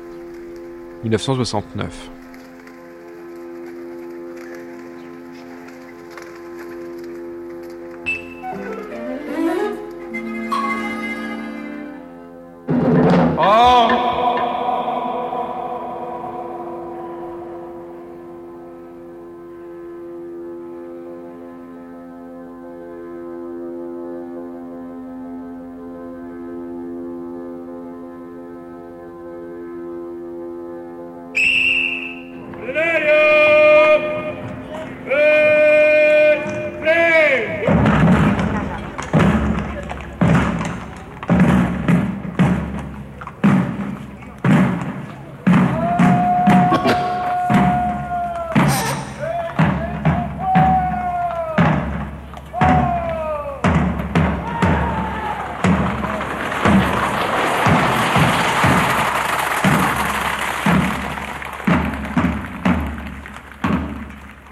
[1.02, 2.23] 1969.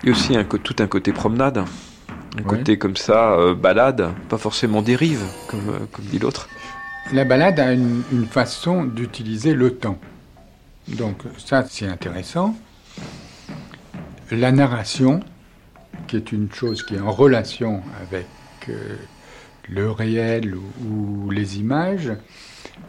[0.03, 1.65] Il y a aussi un, tout un côté promenade,
[2.37, 6.49] un côté comme ça, euh, balade, pas forcément dérive, comme, euh, comme dit l'autre.
[7.13, 9.99] La balade a une, une façon d'utiliser le temps.
[10.89, 12.57] Donc ça, c'est intéressant.
[14.33, 15.21] La narration,
[16.09, 18.27] qui est une chose qui est en relation avec
[18.69, 18.97] euh,
[19.69, 22.13] le réel ou, ou, les images,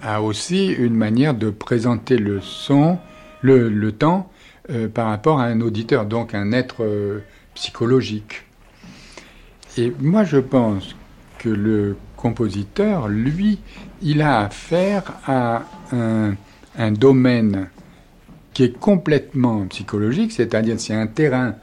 [0.02, 2.98] a aussi une manière de présenter le son,
[3.42, 4.32] le, le temps,
[4.70, 7.20] euh, par rapport à un auditeur, donc un être euh,
[7.54, 8.44] psychologique.
[9.78, 10.96] Et moi, je pense
[11.40, 13.60] que le compositeur, lui,
[14.02, 16.36] il a affaire à un,
[16.78, 17.68] un domaine
[18.54, 21.56] qui est complètement psychologique, c'est-à-dire c'est un terrain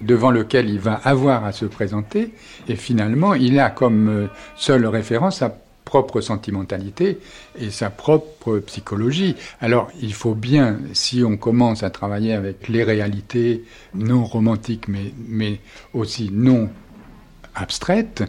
[0.00, 2.32] devant lequel il va avoir à se présenter,
[2.68, 4.26] et finalement, il a comme euh,
[4.56, 7.18] seule référence sa propre sentimentalité
[7.58, 9.36] et sa propre psychologie.
[9.60, 13.64] Alors, il faut bien, si on commence à travailler avec les réalités
[13.94, 15.60] non romantiques, mais, mais
[15.94, 16.68] aussi non
[17.54, 18.24] abstraites,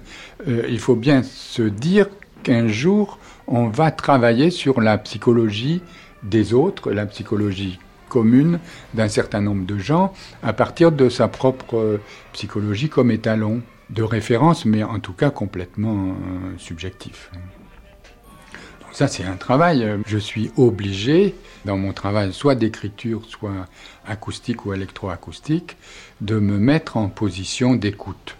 [0.47, 2.07] euh, il faut bien se dire
[2.43, 5.81] qu'un jour, on va travailler sur la psychologie
[6.23, 8.59] des autres, la psychologie commune
[8.93, 11.99] d'un certain nombre de gens, à partir de sa propre
[12.33, 17.31] psychologie comme étalon de référence, mais en tout cas complètement euh, subjectif.
[18.81, 19.99] Donc ça, c'est un travail.
[20.05, 21.35] Je suis obligé,
[21.65, 23.67] dans mon travail, soit d'écriture, soit
[24.05, 25.77] acoustique ou électroacoustique,
[26.21, 28.35] de me mettre en position d'écoute.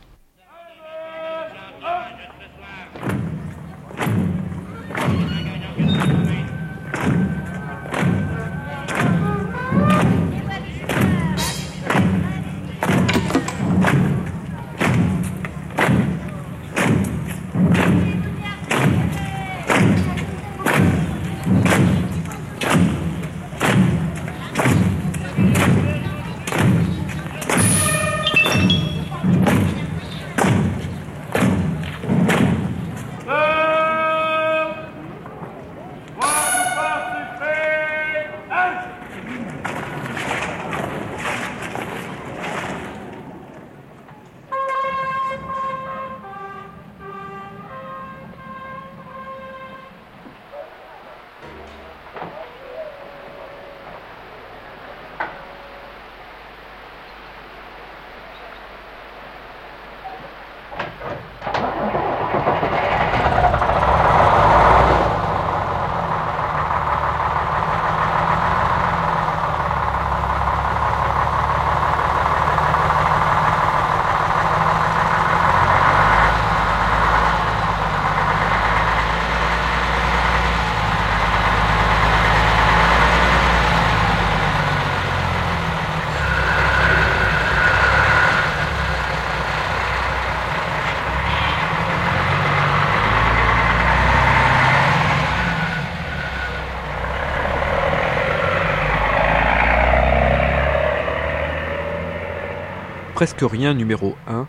[103.18, 104.48] Presque rien numéro 1,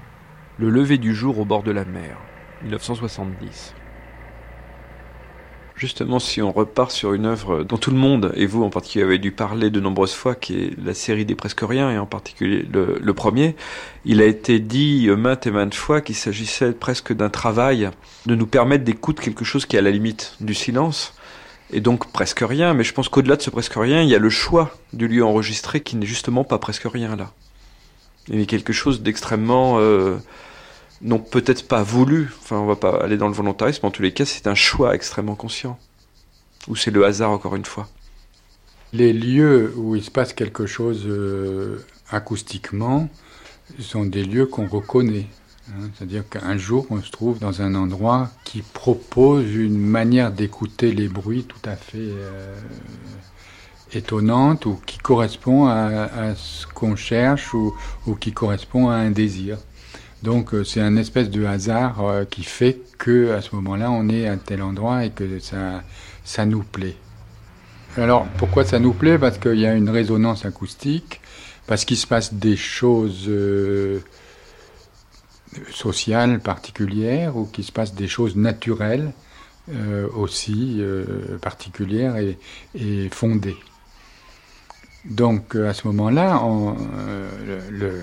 [0.59, 2.19] Le lever du jour au bord de la mer,
[2.65, 3.73] 1970.
[5.75, 9.05] Justement, si on repart sur une œuvre dont tout le monde, et vous en particulier,
[9.05, 12.05] avez dû parler de nombreuses fois, qui est la série des Presque Rien, et en
[12.05, 13.57] particulier le, le premier,
[14.05, 17.89] il a été dit maintes et maintes fois qu'il s'agissait presque d'un travail
[18.27, 21.15] de nous permettre d'écouter quelque chose qui est à la limite du silence,
[21.73, 24.19] et donc presque rien, mais je pense qu'au-delà de ce presque rien, il y a
[24.19, 27.33] le choix du lieu enregistré qui n'est justement pas presque rien là.
[28.29, 29.79] Il y a quelque chose d'extrêmement...
[29.79, 30.19] Euh,
[31.01, 34.13] non peut-être pas voulu, enfin on va pas aller dans le volontarisme, en tous les
[34.13, 35.79] cas c'est un choix extrêmement conscient.
[36.67, 37.89] Ou c'est le hasard encore une fois.
[38.93, 43.09] Les lieux où il se passe quelque chose euh, acoustiquement
[43.79, 45.27] sont des lieux qu'on reconnaît.
[45.71, 45.91] Hein.
[45.95, 51.09] C'est-à-dire qu'un jour on se trouve dans un endroit qui propose une manière d'écouter les
[51.09, 52.55] bruits tout à fait euh,
[53.93, 57.75] étonnante ou qui correspond à, ce qu'on cherche ou,
[58.21, 59.59] qui correspond à un désir.
[60.23, 64.09] Donc euh, c'est un espèce de hasard euh, qui fait que à ce moment-là on
[64.09, 66.97] est à tel endroit et que ça, nous plaît.
[67.97, 69.19] Alors pourquoi ça nous plaît?
[69.19, 71.21] Parce qu'il y a une résonance acoustique,
[71.67, 74.01] parce qu'il se passe des choses euh,
[75.71, 79.13] sociales particulières ou qu'il se passe des choses naturelles
[80.15, 80.83] aussi
[81.43, 83.59] particulières et, fondées.
[85.09, 86.43] Donc à ce moment-là,
[87.71, 88.03] le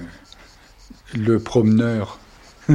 [1.14, 2.20] le promeneur,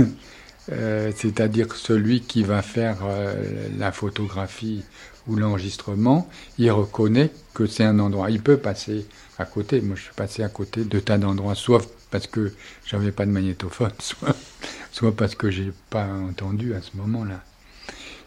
[0.72, 4.83] euh, c'est-à-dire celui qui va faire euh, la photographie
[5.26, 6.28] ou l'enregistrement,
[6.59, 8.31] il reconnaît que c'est un endroit.
[8.31, 9.07] Il peut passer
[9.39, 9.81] à côté.
[9.81, 12.53] Moi, je suis passé à côté de tas d'endroits, soit parce que
[12.87, 14.37] j'avais pas de magnétophone, soit,
[14.93, 17.43] soit parce que j'ai pas entendu à ce moment-là.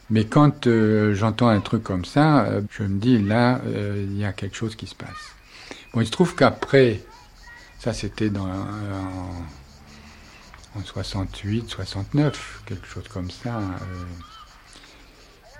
[0.09, 4.33] Mais quand euh, j'entends un truc comme ça, je me dis là, il y a
[4.33, 5.33] quelque chose qui se passe.
[5.93, 7.01] Bon, il se trouve qu'après,
[7.79, 8.49] ça c'était dans
[10.75, 13.59] en 68, 69, quelque chose comme ça.
[13.59, 14.05] Euh.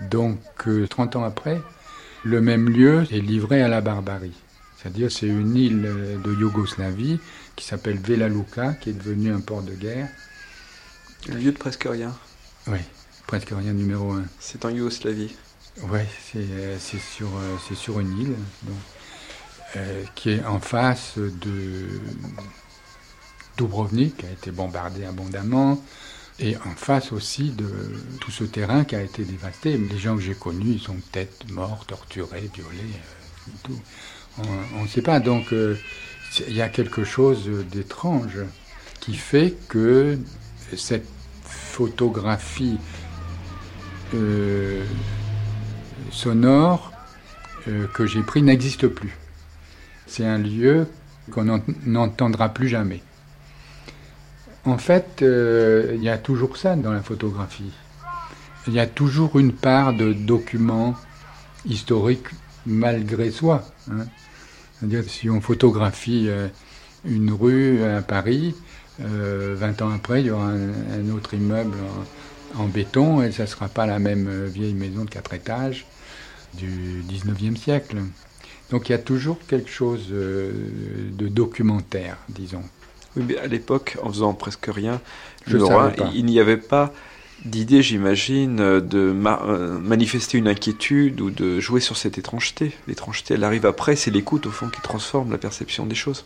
[0.08, 0.40] Donc,
[0.88, 1.60] 30 euh, ans après,
[2.24, 4.34] le même lieu est livré à la barbarie.
[4.76, 7.20] C'est-à-dire, c'est une île de Yougoslavie
[7.54, 10.08] qui s'appelle Vela Luka, qui est devenue un port de guerre.
[11.28, 12.12] Le lieu de presque rien.
[12.66, 12.80] Oui,
[13.26, 14.24] presque rien numéro un.
[14.40, 15.36] C'est en Yougoslavie.
[15.84, 16.00] Oui,
[16.32, 17.28] c'est sur,
[17.74, 18.76] sur une île donc,
[20.14, 22.00] qui est en face de,
[23.56, 25.80] Dubrovnik qui a été bombardé abondamment,
[26.40, 27.70] et en face aussi de
[28.20, 29.78] tout ce terrain qui a été dévasté.
[29.78, 33.80] Les gens que j'ai connus, ils sont peut-être morts, torturés, violés, euh, tout.
[34.76, 35.20] On ne sait pas.
[35.20, 35.76] Donc euh,
[36.48, 38.40] il y a quelque chose d'étrange
[38.98, 40.18] qui fait que
[40.76, 41.06] cette
[41.44, 42.78] photographie
[44.14, 44.84] euh,
[46.10, 46.90] sonore
[47.94, 49.16] que j'ai pris n'existe plus.
[50.16, 50.86] C'est un lieu
[51.32, 53.02] qu'on n'entendra plus jamais.
[54.64, 57.72] En fait, euh, il y a toujours ça dans la photographie.
[58.68, 60.94] Il y a toujours une part de documents
[61.66, 62.28] historiques
[62.64, 63.64] malgré soi.
[63.90, 64.06] Hein.
[64.78, 66.46] C'est-à-dire si on photographie euh,
[67.04, 68.54] une rue à Paris,
[69.00, 71.76] 20 euh, ans après, il y aura un, autre immeuble
[72.56, 75.86] en, béton et ça ne sera pas la même vieille maison de quatre étages
[76.56, 77.96] du 19e siècle.
[78.74, 82.64] Donc il y a toujours quelque chose de documentaire, disons.
[83.16, 85.00] Oui, mais à l'époque, en faisant presque rien,
[85.46, 85.58] Je
[86.12, 86.92] il, n'y avait pas
[87.44, 92.72] d'idée, j'imagine, de euh, manifester une inquiétude ou de jouer sur cette étrangeté.
[92.88, 96.24] L'étrangeté, elle arrive après, c'est l'écoute, au fond, qui transforme la perception des choses.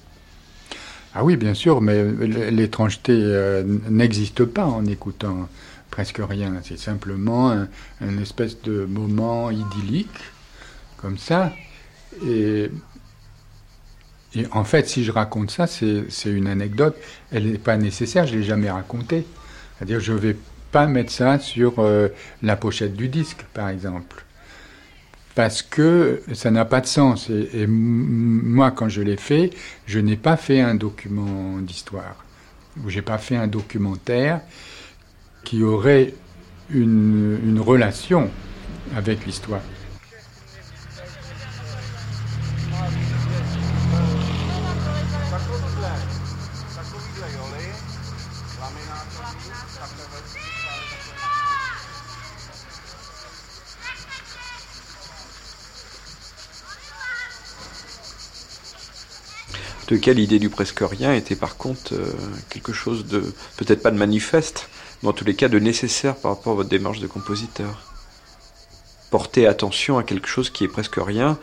[1.15, 2.03] Ah oui, bien sûr, mais
[2.51, 5.51] l'étrangeté euh, n'existe pas en écoutant
[5.91, 6.55] presque rien.
[6.65, 7.69] C'est simplement un,
[8.01, 10.09] un, espèce de moment idyllique,
[10.97, 11.53] comme ça.
[12.25, 12.71] Et
[14.53, 16.97] en fait, si je raconte ça, c'est une anecdote.
[17.33, 19.25] Elle n'est pas nécessaire, je ne l'ai jamais racontée.
[19.77, 20.37] C'est-à-dire, je ne vais
[20.71, 22.09] pas mettre ça sur euh,
[22.43, 24.25] la pochette du disque, par exemple.
[25.35, 27.31] Parce que ça n'a pas de sens.
[27.31, 29.51] Et, moi, quand je l'ai fait,
[29.87, 32.25] je n'ai pas fait un document d'histoire.
[32.85, 34.41] Ou j'ai pas fait un documentaire
[35.45, 36.15] qui aurait
[36.71, 38.31] une relation
[38.95, 39.63] avec l'histoire.
[59.89, 62.13] De cas, l'idée du presque rien était par contre euh,
[62.51, 63.21] quelque chose de,
[63.57, 64.69] peut-être pas de manifeste,
[65.03, 67.83] mais en tous les cas de nécessaire par rapport à votre démarche de compositeur?
[69.11, 71.39] Porter attention à quelque chose qui est presque rien,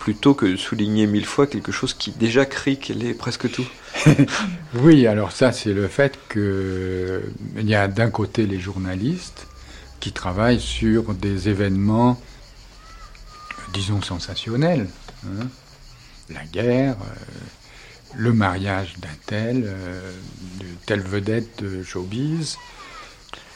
[0.00, 3.66] plutôt que de souligner mille fois quelque chose qui déjà crie qu'elle est presque tout.
[4.74, 9.46] oui, alors ça, c'est le fait qu'il y a d'un côté les journalistes
[10.00, 12.20] qui travaillent sur des événements,
[13.74, 14.88] disons, sensationnels.
[15.26, 15.48] Hein.
[16.30, 17.14] la guerre, euh,
[18.16, 20.12] le mariage d'un tel, euh,
[20.60, 22.56] de telle vedette de showbiz,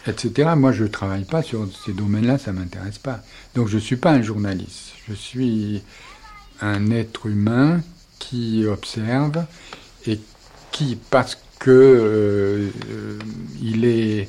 [0.07, 0.51] etc.
[0.57, 3.23] Moi, je ne travaille pas sur ces domaines-là, ça ne m'intéresse pas.
[3.55, 4.93] Donc, je ne suis pas un journaliste.
[5.09, 5.83] Je suis
[6.61, 7.81] un être humain
[8.19, 9.45] qui observe
[10.07, 10.21] et
[10.73, 12.69] qui, parce que euh,
[13.63, 14.29] il est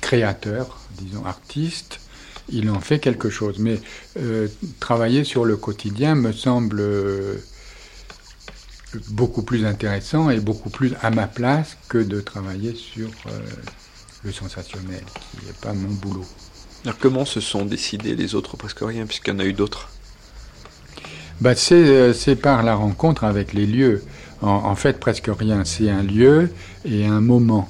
[0.00, 2.00] créateur, disons artiste,
[2.48, 3.58] il en fait quelque chose.
[3.58, 3.80] Mais
[4.18, 4.48] euh,
[4.80, 7.36] travailler sur le quotidien me semble euh,
[9.08, 13.10] beaucoup plus intéressant et beaucoup plus à ma place que de travailler sur
[14.22, 16.24] le sensationnel, qui n'est pas mon boulot.
[16.84, 19.90] Alors comment se sont décidés les autres presque rien, puisqu'il y en a eu d'autres?
[21.40, 24.02] Bah, euh, c'est, par la rencontre avec les lieux.
[24.40, 25.64] En, fait, presque rien.
[25.64, 26.50] C'est un lieu
[26.84, 27.68] et un moment.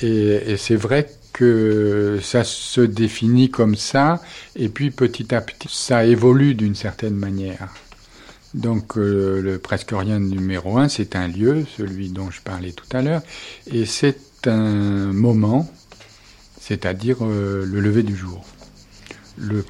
[0.00, 4.22] Et, c'est vrai que ça se définit comme ça,
[4.56, 7.74] et puis petit à petit, ça évolue d'une certaine manière.
[8.54, 12.86] Donc euh, le presque rien numéro un, c'est un lieu, celui dont je parlais tout
[12.96, 13.22] à l'heure,
[13.66, 15.68] et c'est un moment,
[16.60, 18.44] c'est-à-dire euh, le lever du jour.
[19.36, 19.64] Le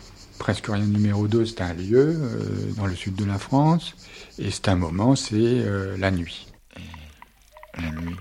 [0.45, 3.97] presque rien numéro 2, c'est un lieu euh, dans le sud de la France,
[4.39, 6.53] et c'est un moment, c'est euh, la nuit.
[6.77, 8.17] Et la nuit,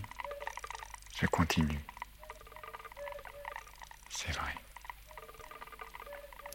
[1.20, 1.84] je continue.
[4.10, 4.56] C'est vrai.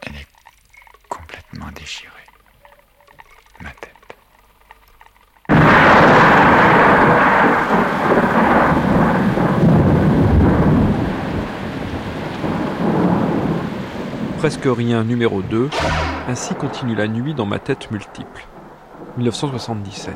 [0.07, 0.27] Elle est
[1.07, 2.25] complètement déchirée.
[3.61, 3.98] Ma tête.
[14.39, 15.69] Presque rien numéro 2,
[16.29, 18.47] ainsi continue la nuit dans ma tête multiple.
[19.17, 20.15] 1977.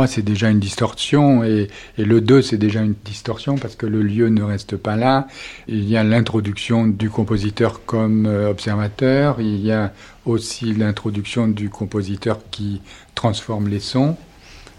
[0.00, 4.00] 3, c'est déjà une distorsion, et, le 2, c'est déjà une distorsion parce que le
[4.00, 5.28] lieu ne reste pas là.
[5.68, 9.92] Il y a l'introduction du compositeur comme euh, observateur, il y a
[10.24, 12.80] aussi l'introduction du compositeur qui
[13.14, 14.16] transforme les sons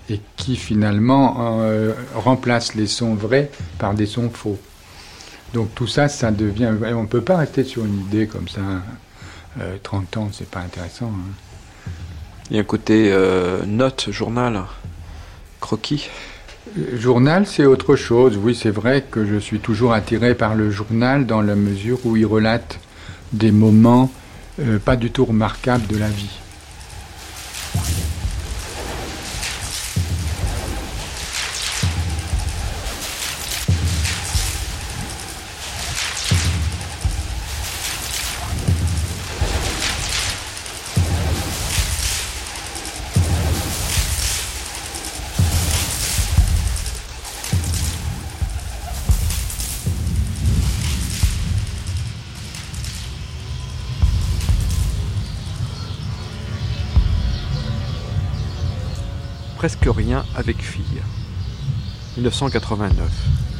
[0.09, 4.57] et qui finalement euh, remplace les sons vrais par des sons faux.
[5.53, 6.73] Donc tout ça, ça devient...
[6.95, 8.61] On ne peut pas rester sur une idée comme ça.
[9.83, 11.11] 30 euh, ans, c'est pas intéressant.
[11.13, 11.91] Hein.
[12.49, 13.15] Il y a un côté
[13.67, 14.63] note, journal
[15.61, 16.09] croquis
[16.93, 18.37] Journal, c'est autre chose.
[18.37, 22.15] Oui, c'est vrai que je suis toujours attiré par le journal dans la mesure où
[22.17, 22.79] il relate
[23.33, 24.11] des moments
[24.59, 26.40] euh, pas du tout remarquables de la vie.
[59.61, 61.03] Presque rien avec fille.
[62.17, 63.50] 1989.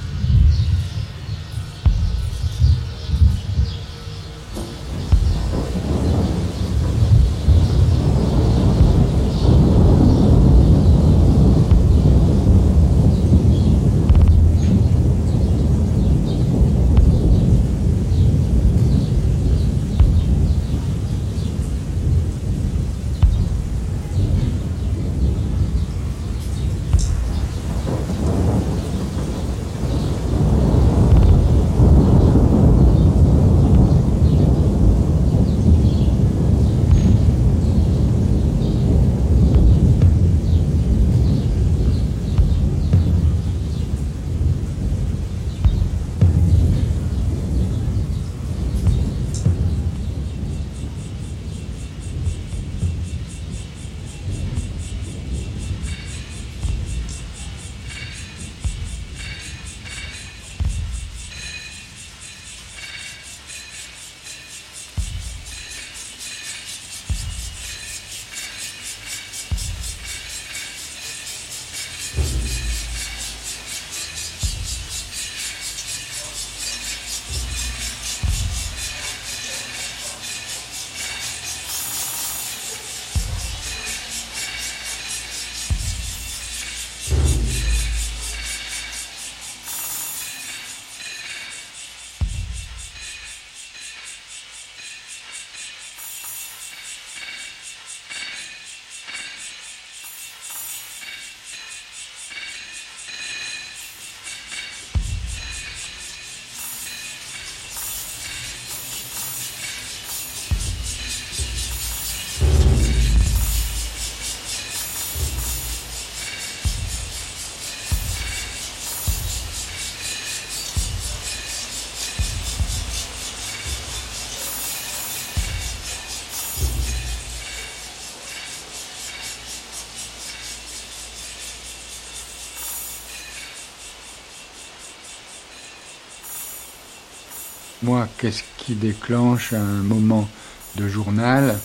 [137.84, 140.28] Moi, qu'est-ce qui déclenche un moment
[140.76, 141.58] de journal?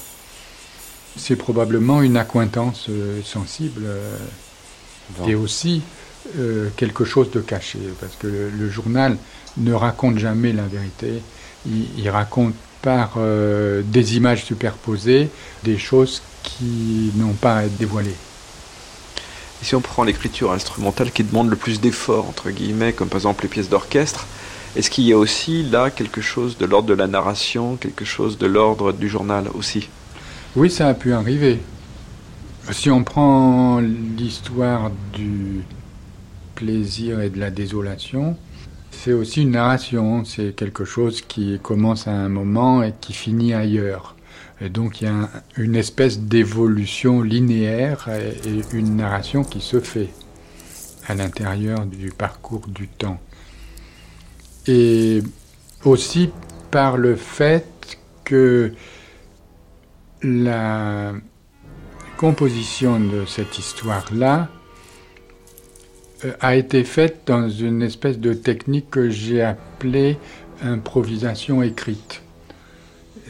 [1.17, 4.17] C'est probablement une accointance euh, sensible euh,
[5.27, 5.83] et aussi
[6.39, 9.17] euh, quelque chose de caché, parce que le, le journal
[9.59, 11.23] ne raconte jamais la vérité,
[11.67, 15.29] il, il raconte par euh, des images superposées
[15.65, 18.17] des choses qui n'ont pas à être dévoilées.
[19.61, 23.19] Et si on prend l'écriture instrumentale qui demande le plus d'efforts, entre guillemets, comme par
[23.19, 24.27] exemple les pièces d'orchestre,
[24.77, 28.39] est-ce qu'il y a aussi là quelque chose de l'ordre de la narration, quelque chose
[28.39, 29.89] de l'ordre du journal aussi?
[30.55, 31.59] Oui, ça a pu arriver.
[32.73, 35.63] Si on prend l'histoire du
[36.55, 38.37] plaisir et de la désolation,
[38.91, 43.55] c'est aussi une narration, c'est quelque chose qui commence à un moment et qui finit
[43.55, 44.17] ailleurs.
[44.61, 49.81] Et donc il y a un- une espèce d'évolution linéaire et une narration qui se
[49.81, 50.09] fait
[51.07, 53.21] à l'intérieur du parcours du temps.
[54.69, 55.23] Et
[55.85, 56.31] aussi
[56.71, 58.73] par le fait que
[60.23, 61.13] la
[62.17, 64.49] composition de cette histoire-là
[66.25, 70.19] euh, a été faite dans une espèce de technique que j'ai appelée
[70.63, 72.23] improvisation écrite.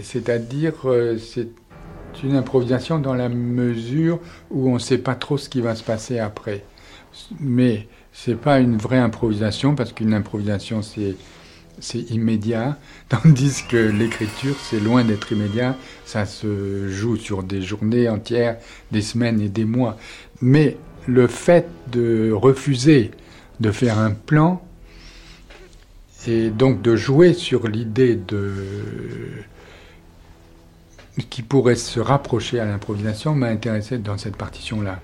[0.00, 1.48] C'est-à-dire, euh, c'est
[2.22, 4.20] une improvisation dans la mesure
[4.50, 6.64] où on ne sait pas trop ce qui va se passer après.
[7.40, 11.16] Mais c'est pas une vraie improvisation parce qu'une improvisation c'est
[11.78, 12.78] c'est immédiat,
[13.10, 18.56] tandis que l'écriture c'est loin d'être immédiat, ça se joue sur des journées entières,
[18.90, 19.98] des semaines et des mois.
[20.40, 23.10] Mais le fait de refuser
[23.60, 24.62] de faire un plan
[26.26, 28.54] et donc de jouer sur l'idée de
[31.30, 35.00] qui pourrait se rapprocher à l'improvisation m'a intéressé dans cette partition-là.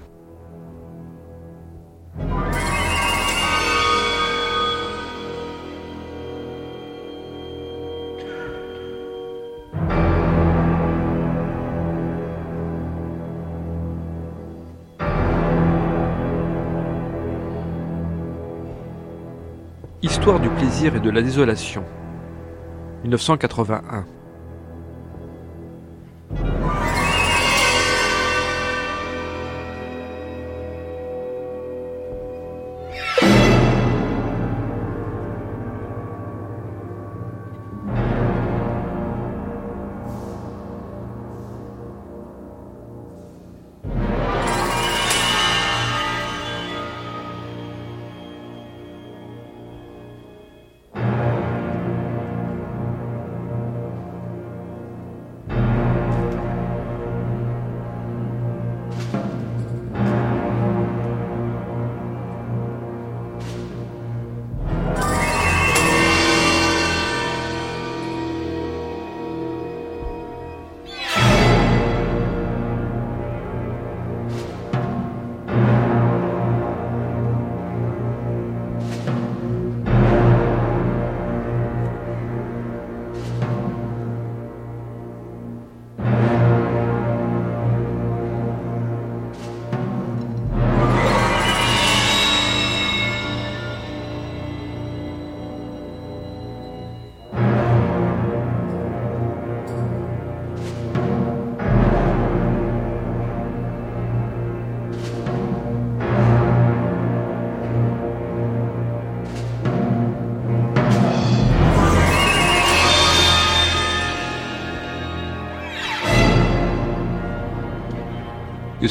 [20.22, 21.82] Histoire du plaisir et de la désolation.
[23.02, 24.06] 1981.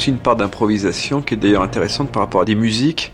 [0.01, 3.13] Aussi une part d'improvisation qui est d'ailleurs intéressante par rapport à des musiques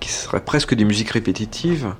[0.00, 1.94] qui seraient presque des musiques répétitives,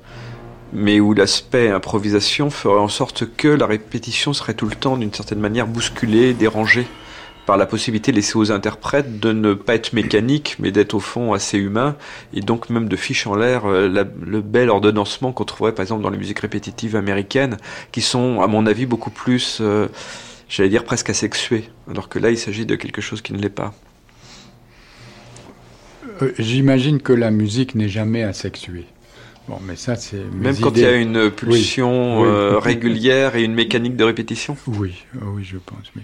[0.72, 5.14] mais où l'aspect improvisation ferait en sorte que la répétition serait tout le temps d'une
[5.14, 6.88] certaine manière bousculée, dérangée
[7.46, 11.32] par la possibilité laissée aux interprètes de ne pas être mécanique, mais d'être au fond
[11.32, 11.94] assez humain,
[12.34, 13.86] et donc même de ficher en l'air euh,
[14.20, 17.58] le bel ordonnancement qu'on trouverait par exemple dans les musiques répétitives américaines,
[17.92, 19.86] qui sont à mon avis beaucoup plus, euh,
[20.48, 23.50] j'allais dire presque asexuées, alors que là il s'agit de quelque chose qui ne l'est
[23.50, 23.72] pas.
[26.22, 28.86] Euh, j'imagine que la musique n'est jamais asexuée.
[29.48, 33.54] Bon, mais ça, c'est même quand il y a une pulsion euh, régulière et une
[33.54, 34.56] mécanique de répétition.
[34.66, 35.84] Oui, euh, oui, je pense.
[35.94, 36.02] Mais,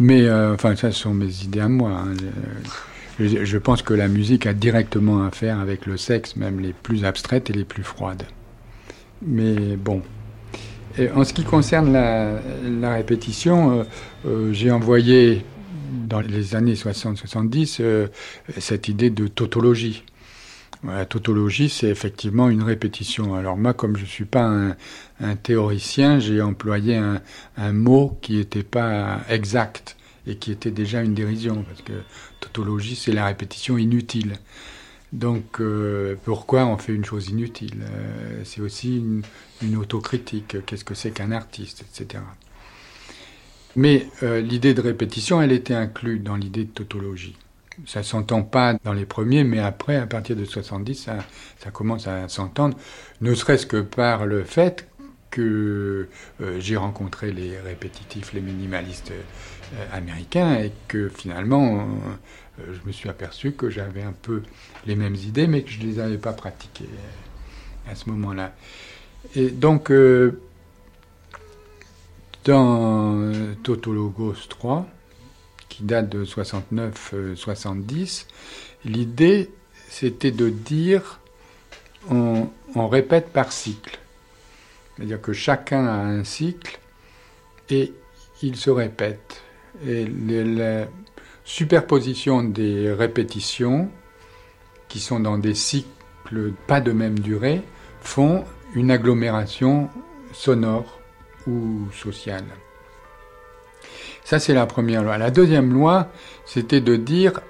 [0.00, 1.90] mais enfin, ça ce sont mes idées à moi.
[1.90, 2.14] Hein.
[3.20, 6.72] Je, je, pense que la musique a directement à faire avec le sexe, même les
[6.72, 8.22] plus abstraites et les plus froides.
[9.20, 10.00] Mais bon.
[10.96, 12.40] Et en ce qui concerne la,
[12.80, 13.84] la répétition,
[14.52, 15.44] j'ai envoyé
[15.88, 18.08] dans les années 60-70
[18.58, 20.04] cette idée de tautologie.
[20.84, 23.34] La tautologie, c'est effectivement une répétition.
[23.34, 24.74] Alors moi, comme je ne suis pas
[25.20, 31.14] un, théoricien, j'ai employé un, mot qui n'était pas exact et qui était déjà une
[31.14, 31.94] dérision, parce que
[32.40, 34.34] tautologie, c'est la répétition inutile.
[35.12, 37.82] Donc euh, pourquoi on fait une chose inutile?
[37.82, 38.98] Euh, C'est aussi
[39.62, 40.64] une, autocritique.
[40.64, 42.22] Qu'est-ce que c'est qu'un artiste, etc.
[43.78, 47.36] Mais euh, l'idée de répétition, elle était inclue dans l'idée de tautologie
[47.86, 51.18] ça s'entend pas dans les premiers, mais après, à partir de 70, ça,
[51.60, 52.76] ça commence à s'entendre,
[53.20, 54.88] ne serait-ce que par le fait
[55.30, 56.08] que
[56.40, 61.86] euh, j'ai rencontré les répétitifs, les minimalistes euh, américains, et que finalement,
[62.58, 64.42] je me suis aperçu que j'avais un peu
[64.84, 66.90] les mêmes idées, mais que je ne les avais pas pratiquées
[67.88, 68.56] à ce moment-là.
[69.36, 69.92] Et donc,
[72.48, 73.30] dans
[73.62, 74.86] Tautologos 3,
[75.68, 78.24] qui date de 69-70,
[78.86, 79.50] l'idée
[79.90, 81.20] c'était de dire
[82.10, 83.98] on, répète par cycle.
[84.96, 86.80] C'est-à-dire que chacun a un cycle
[87.68, 87.92] et
[88.42, 89.42] il se répète.
[89.86, 90.86] Et la
[91.44, 93.90] superposition des répétitions,
[94.88, 97.60] qui sont dans des cycles pas de même durée,
[98.00, 98.42] font
[98.74, 99.90] une agglomération
[100.32, 100.97] sonore
[101.48, 102.44] ou sociale.
[104.24, 105.16] Ça, c'est la première loi.
[105.16, 106.08] La deuxième loi,
[106.44, 107.40] c'était de dire,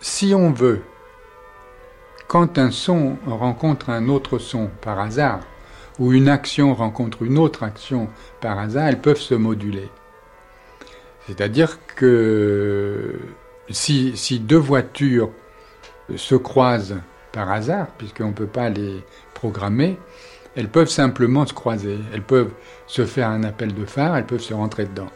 [0.00, 0.82] si on veut,
[2.26, 5.40] quand un son rencontre un autre son par hasard,
[5.98, 8.08] ou une action rencontre une autre action
[8.40, 9.88] par hasard, elles peuvent se moduler.
[11.26, 13.18] C'est-à-dire que
[13.70, 15.30] si, si, deux voitures
[16.16, 17.00] se croisent
[17.32, 19.02] par hasard, puisqu'on ne peut pas les
[19.34, 19.98] programmer,
[20.58, 21.98] elles peuvent simplement se croiser.
[22.12, 22.50] Elles peuvent
[22.88, 25.06] se faire un appel de phare, elles peuvent se rentrer dedans.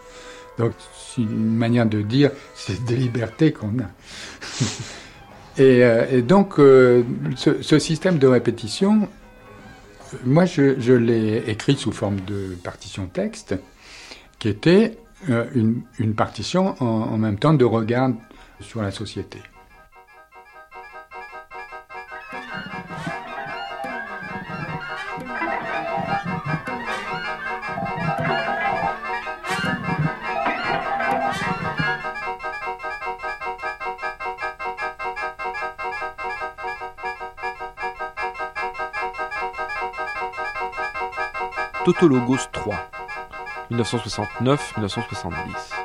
[0.56, 3.90] Donc, c'est une manière de dire, c'est des libertés qu'on a.
[5.60, 7.02] Euh, et, donc, euh,
[7.36, 9.06] ce, système de répétition,
[10.24, 13.54] moi, je, l'ai écrit sous forme de partition texte,
[14.38, 14.96] qui était
[15.28, 15.44] euh,
[15.98, 18.12] une, partition en même temps de regard
[18.60, 19.40] sur la société.
[41.84, 42.78] Tautologos 3,
[43.70, 45.81] 1969-1970.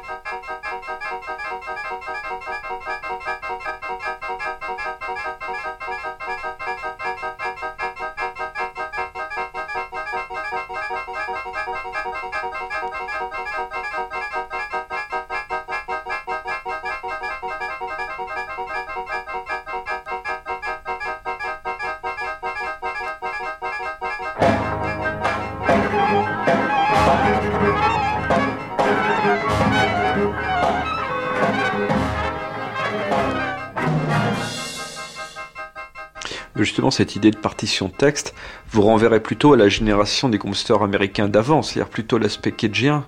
[36.92, 38.34] Cette idée de partition texte
[38.70, 43.06] vous renverrait plutôt à la génération des compositeurs américains d'avant, c'est-à-dire plutôt l'aspect kedgien,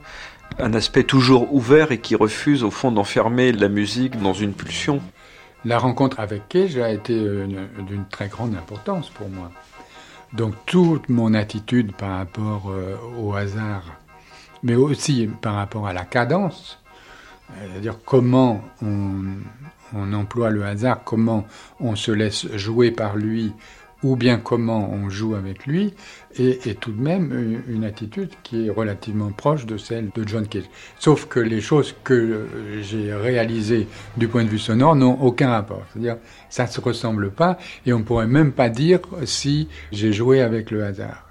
[0.57, 5.01] un aspect toujours ouvert et qui refuse au fond d'enfermer la musique dans une pulsion.
[5.65, 9.51] La rencontre avec Cage a été d'une très grande importance pour moi.
[10.33, 13.83] Donc toute mon attitude par rapport euh, au hasard,
[14.61, 16.79] mais aussi par rapport à la cadence,
[17.51, 19.23] euh, c'est-à-dire comment on,
[19.93, 21.45] on emploie le hasard, comment
[21.79, 23.53] on se laisse jouer par lui
[24.03, 25.93] ou bien comment on joue avec lui,
[26.37, 30.69] et, tout de même une, attitude qui est relativement proche de celle de John Cage.
[30.99, 32.47] Sauf que les choses que
[32.81, 35.83] j'ai réalisées du point de vue sonore n'ont aucun rapport.
[35.91, 36.17] C'est-à-dire,
[36.49, 40.41] ça ne se ressemble pas, et on ne pourrait même pas dire si j'ai joué
[40.41, 41.25] avec le hasard.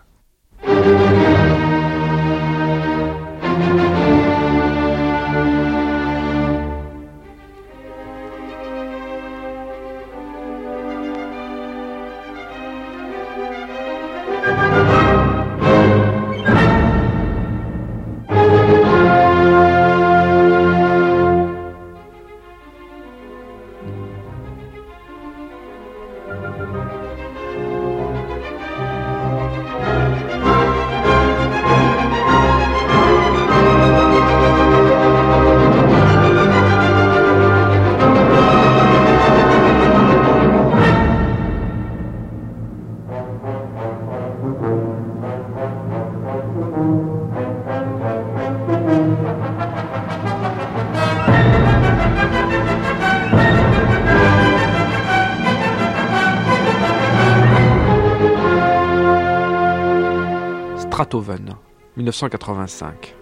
[62.08, 63.14] 1985.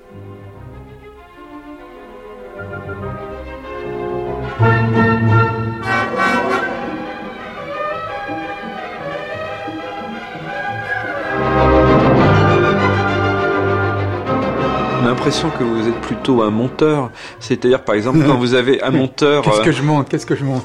[15.04, 17.10] l'impression que vous êtes plutôt un monteur.
[17.40, 19.42] C'est-à-dire, par exemple, quand vous avez un monteur.
[19.42, 20.08] Qu'est-ce que euh, je monte?
[20.08, 20.64] Qu'est-ce que je monte?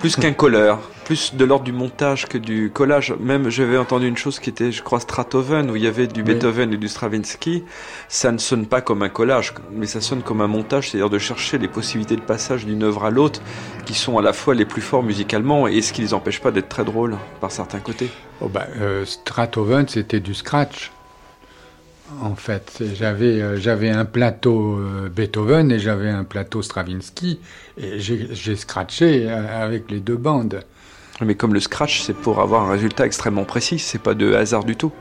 [0.00, 0.80] Plus qu'un colleur
[1.12, 3.14] plus de l'ordre du montage que du collage.
[3.20, 6.22] Même, j'avais entendu une chose qui était, je crois, Stratoven, où il y avait du
[6.22, 7.64] Beethoven et du Stravinsky.
[8.08, 11.18] Ça ne sonne pas comme un collage, mais ça sonne comme un montage, c'est-à-dire de
[11.18, 13.42] chercher les possibilités de passage d'une œuvre à l'autre,
[13.84, 16.50] qui sont à la fois les plus forts musicalement et ce qui les empêche pas
[16.50, 18.08] d'être très drôles par certains côtés.
[18.40, 20.92] Oh bah, euh, Stratoven, c'était du scratch.
[22.22, 27.38] En fait, j'avais euh, j'avais un plateau euh, Beethoven et j'avais un plateau Stravinsky
[27.76, 30.62] et j'ai scratché avec les deux bandes.
[31.20, 34.64] Mais comme le scratch, c'est pour avoir un résultat extrêmement précis, c'est pas de hasard
[34.64, 34.92] du tout.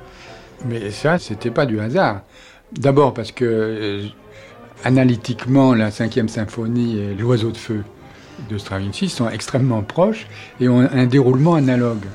[0.65, 2.21] Mais ça, c'était pas du hasard.
[2.73, 4.07] D'abord parce que euh,
[4.83, 7.83] analytiquement, la cinquième symphonie et l'oiseau de feu
[8.49, 10.27] de Stravinsky sont extrêmement proches
[10.59, 12.05] et ont un déroulement analogue.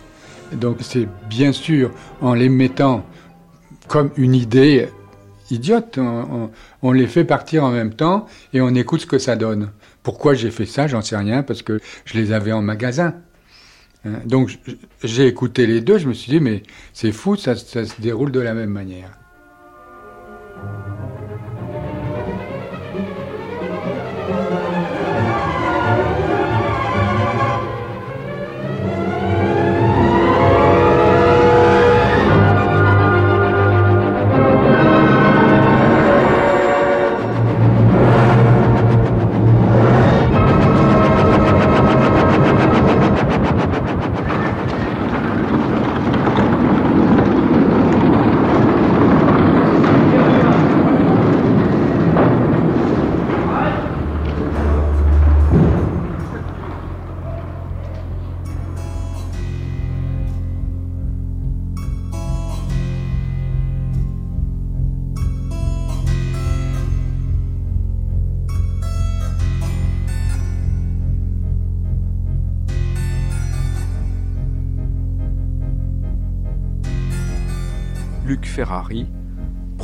[0.53, 1.91] Donc c'est bien sûr
[2.21, 3.05] en les mettant
[3.89, 4.89] comme une idée
[5.51, 6.51] idiote, on,
[6.83, 9.71] on, les fait partir en même temps et on écoute ce que ça donne.
[10.03, 13.15] Pourquoi j'ai fait ça, j'en sais rien, parce que je les avais en magasin.
[14.07, 14.59] Hein, donc
[15.03, 18.31] j'ai écouté les deux, je me suis dit, mais c'est fou, ça, ça se déroule
[18.31, 19.11] de la même manière.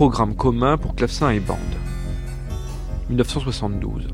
[0.02, 1.58] Programme commun pour clavecin et bande.
[3.08, 4.08] 1972.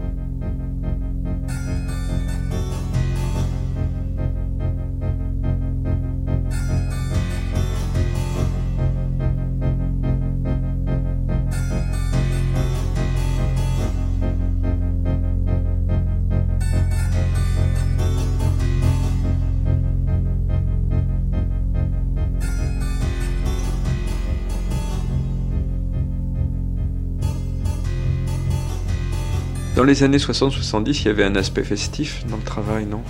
[29.79, 33.01] Dans les années 60-70, il y avait un aspect festif dans le travail, non?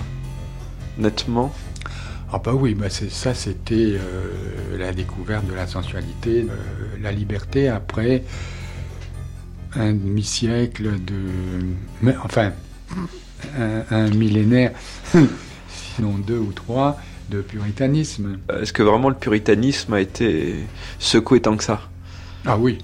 [0.99, 1.51] Nettement?
[2.31, 7.69] Ah bah oui, bah ça c'était euh, la découverte de la sensualité, euh, la liberté
[7.69, 8.23] après
[9.73, 12.11] un demi-siècle de...
[12.23, 12.51] enfin,
[13.57, 14.73] un, millénaire,
[15.95, 16.99] sinon deux ou trois,
[17.31, 18.37] de puritanisme.
[18.61, 20.67] Est-ce que vraiment le puritanisme a été
[20.99, 21.81] secoué tant que ça?
[22.45, 22.77] Ah oui,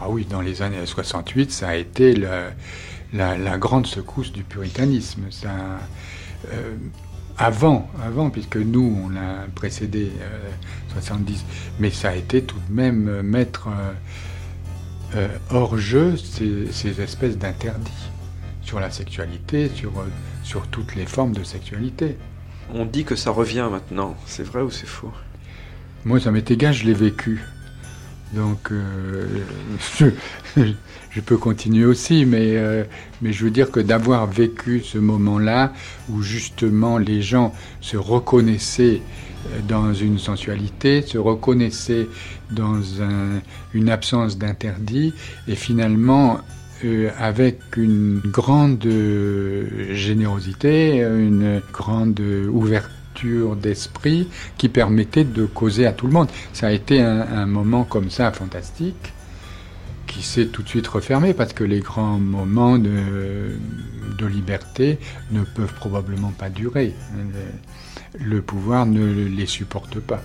[0.00, 5.22] ah oui, dans les années 68, ça a été la, grande secousse du puritanisme.
[5.30, 5.50] Ça,
[6.52, 6.74] euh,
[7.36, 10.10] avant, avant, puisque nous, on l'a précédé
[10.92, 11.44] 70,
[11.78, 13.68] mais ça a été tout de même mettre
[15.50, 18.10] hors jeu ces, ces espèces d'interdits
[18.62, 19.92] sur la sexualité, sur,
[20.44, 22.16] sur toutes les formes de sexualité.
[22.72, 25.12] On dit que ça revient maintenant, c'est vrai ou c'est faux?
[26.04, 27.42] Moi, ça m'est égal, je l'ai vécu.
[28.32, 29.26] Donc, euh,
[30.56, 32.84] je, peux continuer aussi, mais, euh,
[33.22, 35.72] mais je veux dire que d'avoir vécu ce moment-là
[36.08, 39.02] où justement les gens se reconnaissaient
[39.52, 42.06] euh, dans une sensualité, se reconnaissaient
[42.52, 42.80] dans
[43.74, 45.12] une absence d'interdit,
[45.48, 46.40] et finalement,
[47.18, 48.88] avec une grande
[49.92, 52.20] générosité, une grande
[52.50, 52.99] ouverture,
[53.56, 56.28] d'esprit qui permettait de causer à tout le monde.
[56.52, 59.12] Ça a été un, moment comme ça fantastique
[60.06, 63.56] qui s'est tout de suite refermé parce que les grands moments de,
[64.28, 64.98] liberté
[65.30, 66.94] ne peuvent probablement pas durer.
[68.18, 70.22] le pouvoir ne les supporte pas.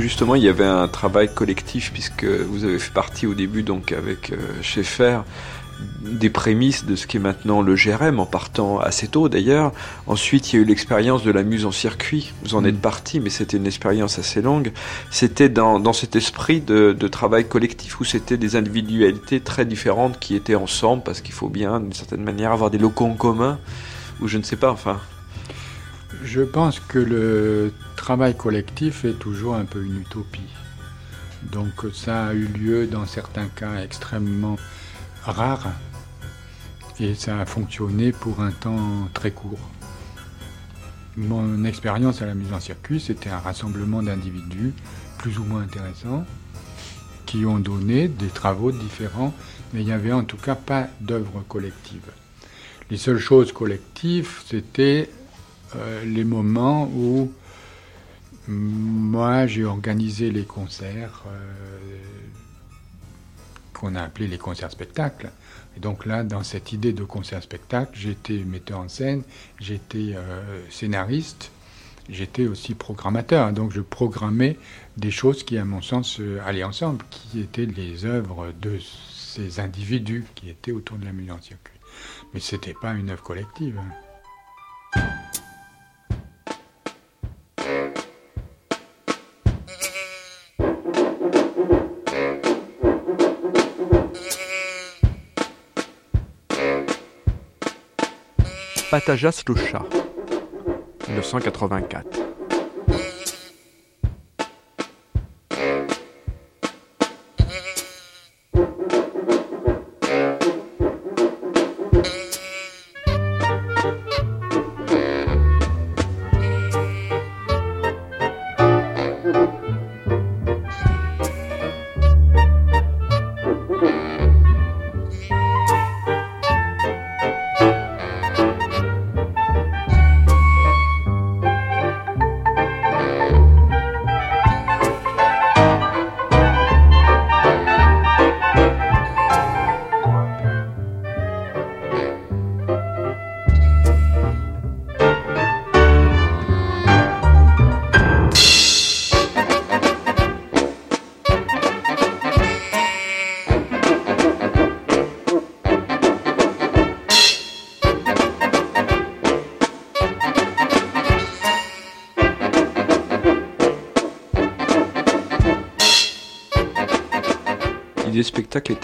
[0.00, 3.92] Justement il y avait un travail collectif puisque vous avez fait partie au début donc
[3.92, 5.20] avec euh, Schaeffer
[6.00, 9.72] des prémices de ce qui est maintenant le GRM en partant assez tôt d'ailleurs.
[10.06, 12.32] Ensuite, il y a eu l'expérience de la muse en circuit.
[12.44, 12.80] Vous en êtes mm.
[12.80, 14.72] parti, mais c'était une expérience assez longue.
[15.10, 20.18] C'était dans, dans cet esprit de, de travail collectif où c'était des individualités très différentes
[20.20, 23.58] qui étaient ensemble parce qu'il faut bien, d'une certaine manière, avoir des locaux en commun
[24.20, 25.00] ou je ne sais pas, enfin.
[26.24, 30.40] Je pense que le travail collectif est toujours un peu une utopie.
[31.52, 34.56] Donc ça a eu lieu dans certains cas extrêmement
[35.22, 35.68] rares
[36.98, 39.60] et ça a fonctionné pour un temps très court.
[41.18, 44.72] Mon expérience à la mise en circuit, c'était un rassemblement d'individus
[45.18, 46.24] plus ou moins intéressants
[47.26, 49.34] qui ont donné des travaux différents,
[49.74, 52.10] mais il n'y avait en tout cas pas d'œuvre collective.
[52.90, 55.10] Les seules choses collectives, c'était
[55.76, 57.32] euh, les moments où
[58.46, 61.98] moi j'ai organisé les concerts euh,
[63.72, 65.30] qu'on a appelés les concerts-spectacles.
[65.76, 69.22] Et donc là, dans cette idée de concert-spectacle, j'étais metteur en scène,
[69.60, 71.50] j'étais euh, scénariste,
[72.08, 73.52] j'étais aussi programmateur.
[73.52, 74.56] Donc je programmais
[74.96, 80.24] des choses qui, à mon sens, allaient ensemble, qui étaient les œuvres de ces individus
[80.36, 81.56] qui étaient autour de la musique.
[82.32, 83.80] Mais ce n'était pas une œuvre collective.
[98.94, 99.82] Patajas le chat,
[101.08, 102.13] 1984.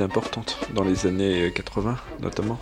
[0.02, 2.58] Importante dans les années 80 notamment.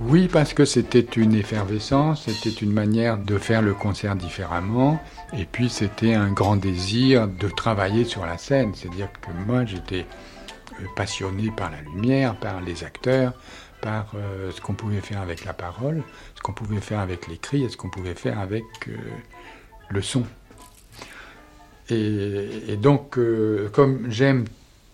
[0.00, 5.02] Oui, parce que c'était une effervescence, c'était une manière de faire le concert différemment,
[5.36, 10.06] et puis c'était un grand désir de travailler sur la scène, c'est-à-dire que moi j'étais
[10.80, 13.32] euh, passionné par la lumière, par les acteurs,
[13.82, 16.04] par euh, ce qu'on pouvait faire avec la parole,
[16.36, 18.92] ce qu'on pouvait faire avec les cris et ce qu'on pouvait faire avec euh,
[19.90, 20.22] le son.
[21.90, 23.18] Et, donc,
[23.72, 24.44] comme j'aime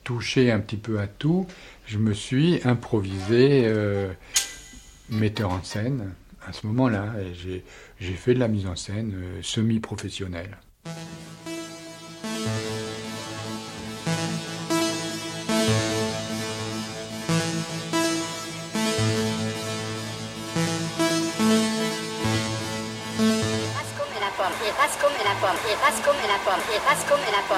[0.04, 1.46] touché un petit peu à tout,
[1.86, 4.12] je me suis improvisé euh,
[5.08, 6.12] metteur en scène
[6.46, 7.14] à ce moment-là.
[7.34, 10.58] J'ai fait de la mise en scène euh, semi-professionnelle.
[10.84, 10.90] La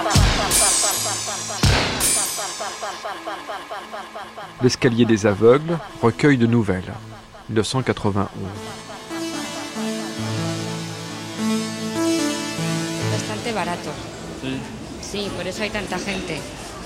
[0.02, 1.95] la.
[4.63, 6.93] L'escalier des aveugles, recueil de nouvelles,
[7.49, 8.29] 1991.
[13.13, 13.91] Bastante barato.
[14.43, 14.61] Sí.
[15.03, 16.41] Sí, por eso hay tanta gente.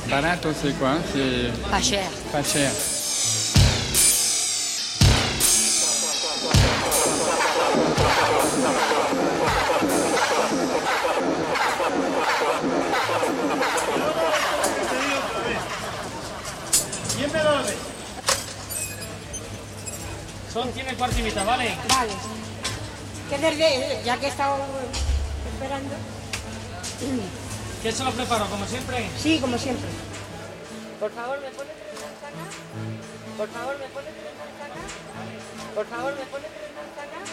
[0.09, 2.09] Barato, c'est quoi C'est Pas cher.
[2.33, 2.71] pas cher.
[20.53, 21.77] Son tiene cuarto y mitad, ¿vale?
[21.89, 22.13] Vale.
[23.29, 23.67] Qué nervio,
[24.05, 24.57] ya que he estado
[25.53, 25.95] esperando.
[27.83, 29.09] ¿Qué se lo preparo, como siempre?
[29.17, 29.89] Sí, como siempre.
[30.99, 32.51] Por favor, ¿me pone tres manzanas?
[33.39, 34.91] Por favor, ¿me pone tres manzanas?
[35.75, 37.31] Por favor, ¿me pone tres manzanas?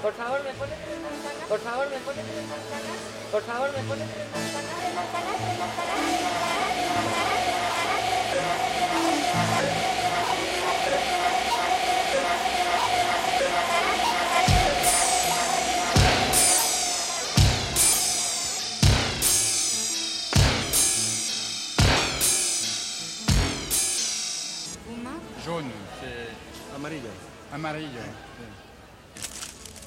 [0.00, 1.46] Por favor, ¿me pone tres manzanas?
[1.50, 2.98] Por favor, ¿me pone tres manzanas?
[3.30, 6.00] Por favor, ¿me pone tres manzanas?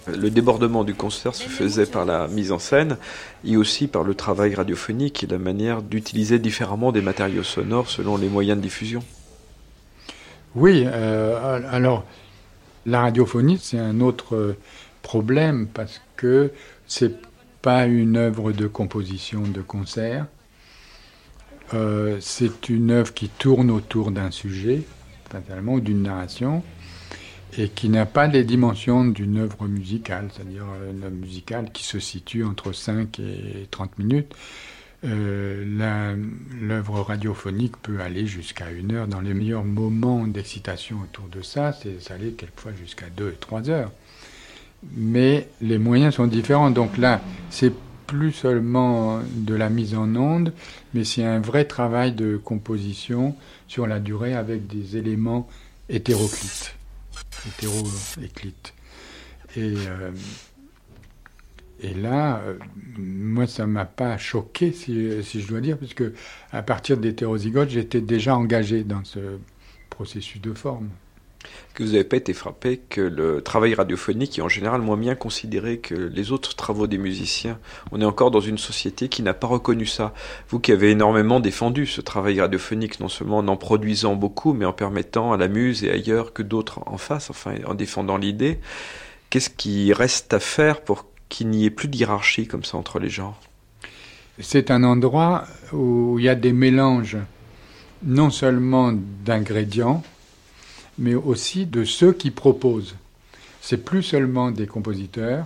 [0.07, 2.97] Le débordement du concert se faisait par la mise en scène
[3.45, 8.17] et aussi par le travail radiophonique et la manière d'utiliser différemment des matériaux sonores selon
[8.17, 9.01] les moyens de diffusion.
[10.55, 12.03] Oui, euh, alors
[12.85, 14.57] la radiophonie, c'est un autre euh,
[15.01, 16.51] problème parce que
[16.85, 17.15] c'est
[17.61, 20.25] pas une œuvre de composition de concert.
[21.73, 24.83] Euh, c'est une œuvre qui tourne autour d'un sujet,
[25.31, 26.61] fatalement, ou d'une narration,
[27.57, 31.83] et qui n'a pas les dimensions d'une œuvre musicale, c'est-à-dire euh, une œuvre musicale qui
[31.83, 34.33] se situe entre 5 et 30 minutes.
[35.05, 36.15] Euh,
[36.61, 39.07] L'œuvre radiophonique peut aller jusqu'à une heure.
[39.07, 43.69] Dans les meilleurs moments d'excitation autour de ça, c'est aller quelquefois jusqu'à deux et trois
[43.69, 43.91] heures.
[44.95, 46.71] Mais les moyens sont différents.
[46.71, 47.73] Donc là, c'est
[48.07, 50.53] plus seulement de la mise en onde,
[50.93, 53.35] mais c'est un vrai travail de composition
[53.67, 55.49] sur la durée avec des éléments
[55.89, 56.75] hétéroclites,
[57.47, 58.73] hétéroéclites.
[59.55, 60.11] Et, euh,
[61.79, 62.57] et là, euh,
[62.97, 66.03] moi, ça m'a pas choqué, si, si je dois dire, puisque
[66.51, 69.37] à partir d'hétérozygote, j'étais déjà engagé dans ce
[69.89, 70.89] processus de forme.
[71.73, 75.15] Que vous n'avez pas été frappé que le travail radiophonique est en général moins bien
[75.15, 77.57] considéré que les autres travaux des musiciens.
[77.91, 80.13] On est encore dans une société qui n'a pas reconnu ça.
[80.49, 84.65] Vous qui avez énormément défendu ce travail radiophonique, non seulement en en produisant beaucoup, mais
[84.65, 88.59] en permettant à la muse et ailleurs que d'autres en fassent, enfin en défendant l'idée.
[89.31, 92.99] Qu'est-ce qui reste à faire pour qu'il n'y ait plus de hiérarchie comme ça entre
[92.99, 93.39] les genres?
[94.39, 97.17] C'est un endroit où il y a des mélanges
[98.03, 98.91] non seulement
[99.25, 100.03] d'ingrédients,
[100.97, 102.95] mais aussi de ceux qui proposent.
[103.61, 105.45] C'est plus seulement des compositeurs,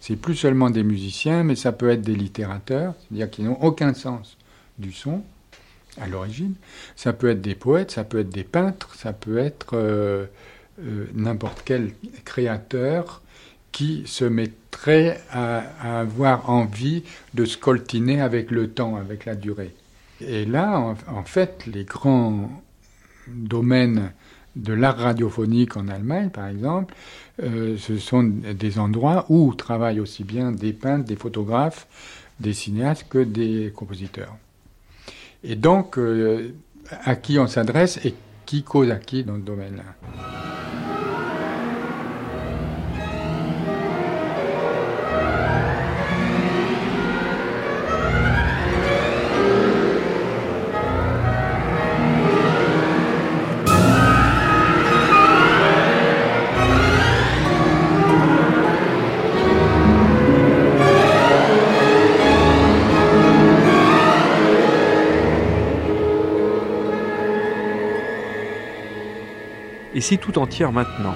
[0.00, 3.94] c'est plus seulement des musiciens, mais ça peut être des littérateurs, c'est-à-dire qui n'ont aucun
[3.94, 4.36] sens
[4.78, 5.22] du son
[6.00, 6.54] à l'origine.
[6.96, 10.26] Ça peut être des poètes, ça peut être des peintres, ça peut être euh,
[10.82, 11.92] euh, n'importe quel
[12.24, 13.22] créateur
[13.72, 17.02] qui se mettrait à, avoir envie
[17.34, 19.74] de scoltiner avec le temps, avec la durée.
[20.20, 22.50] Et là, en fait, les grands
[23.26, 24.12] domaines
[24.56, 26.94] de l'art radiophonique en Allemagne, par exemple,
[27.42, 31.86] euh, ce sont des endroits où travaillent aussi bien des peintres, des photographes,
[32.40, 34.36] des cinéastes que des compositeurs.
[35.42, 36.54] Et donc, euh,
[37.04, 38.14] à qui on s'adresse et
[38.46, 39.84] qui cause à qui dans ce domaine-là?
[69.94, 71.14] Ici tout entière maintenant.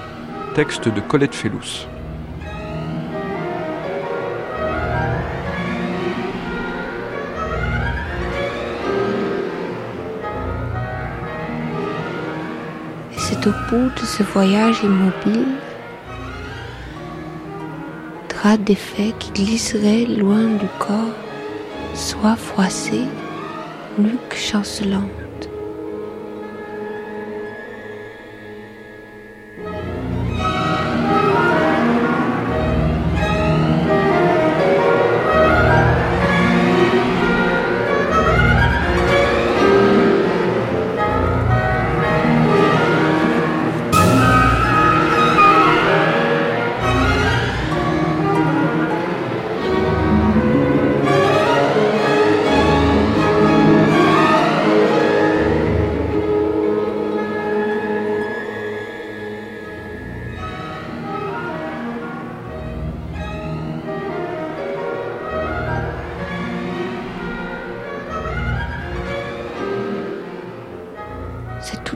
[0.55, 1.85] Texte de Colette Fellous.
[13.11, 15.47] Et c'est au bout de ce voyage immobile,
[18.29, 21.17] drap d'effet qui glisserait loin du corps,
[21.95, 23.01] soit froissé,
[23.97, 25.18] nuque chancelante.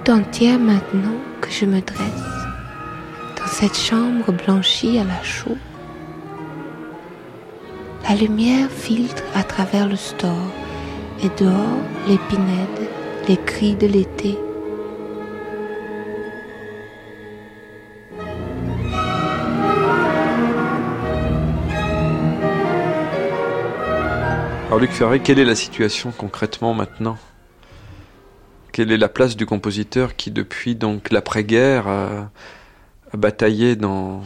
[0.04, 2.00] Tout entière maintenant que je me dresse
[3.38, 5.58] dans cette chambre blanchie à la chaux.
[8.10, 10.52] La lumière filtre à travers le store
[11.22, 12.90] et dehors les pinèdes,
[13.28, 14.38] les cris de l'été.
[24.68, 27.18] Alors Luc Ferré, quelle est la situation concrètement maintenant?
[28.74, 32.32] Quelle est la place du compositeur qui depuis donc l'après-guerre a,
[33.16, 34.24] bataillé dans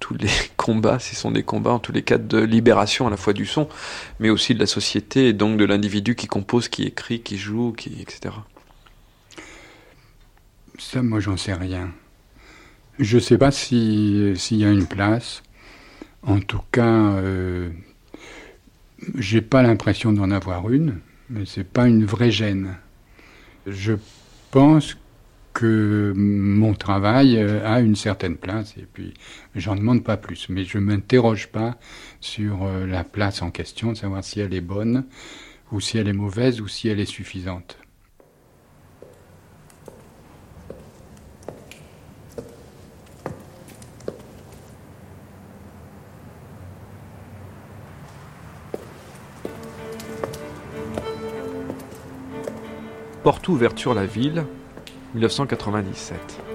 [0.00, 3.18] tous les combats, ce sont des combats en tous les cas de libération à la
[3.18, 3.68] fois du son,
[4.20, 7.72] mais aussi de la société et donc de l'individu qui compose, qui écrit, qui joue,
[7.72, 8.34] qui etc.
[10.78, 11.90] Ça, moi, j'en sais rien.
[12.98, 15.42] Je sais pas si s'il y a une place.
[16.22, 17.68] En tout cas, euh,
[19.14, 22.78] j'ai pas l'impression d'en avoir une, mais c'est pas une vraie gêne.
[23.70, 23.94] Je
[24.50, 24.96] pense
[25.52, 29.14] que mon travail euh, a une certaine place et puis
[29.56, 30.48] j'en demande pas plus.
[30.48, 31.76] Mais je m'interroge pas
[32.20, 35.04] sur euh, la place en question, de savoir si elle est bonne
[35.72, 37.76] ou si elle est mauvaise ou si elle est suffisante.
[53.28, 54.46] Porte ouverture la ville,
[55.14, 56.47] 1997.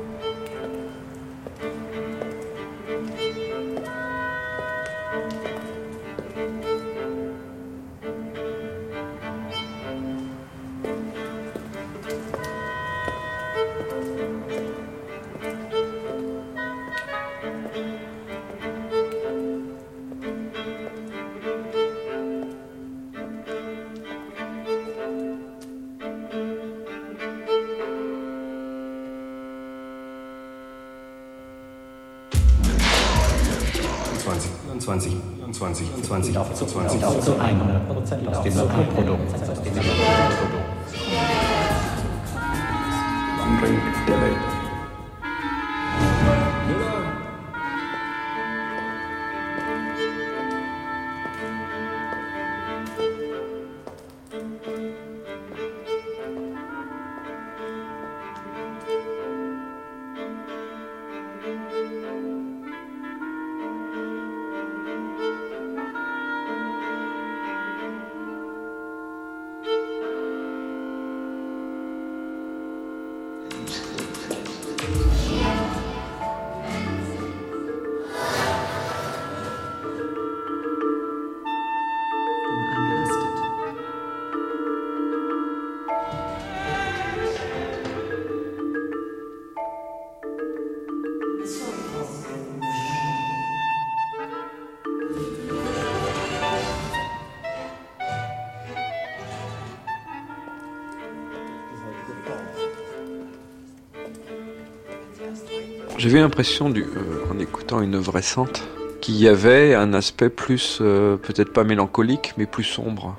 [106.04, 106.84] J'avais l'impression, euh,
[107.32, 108.68] en écoutant une œuvre récente,
[109.00, 113.18] qu'il y avait un aspect plus, euh, peut-être pas mélancolique, mais plus sombre.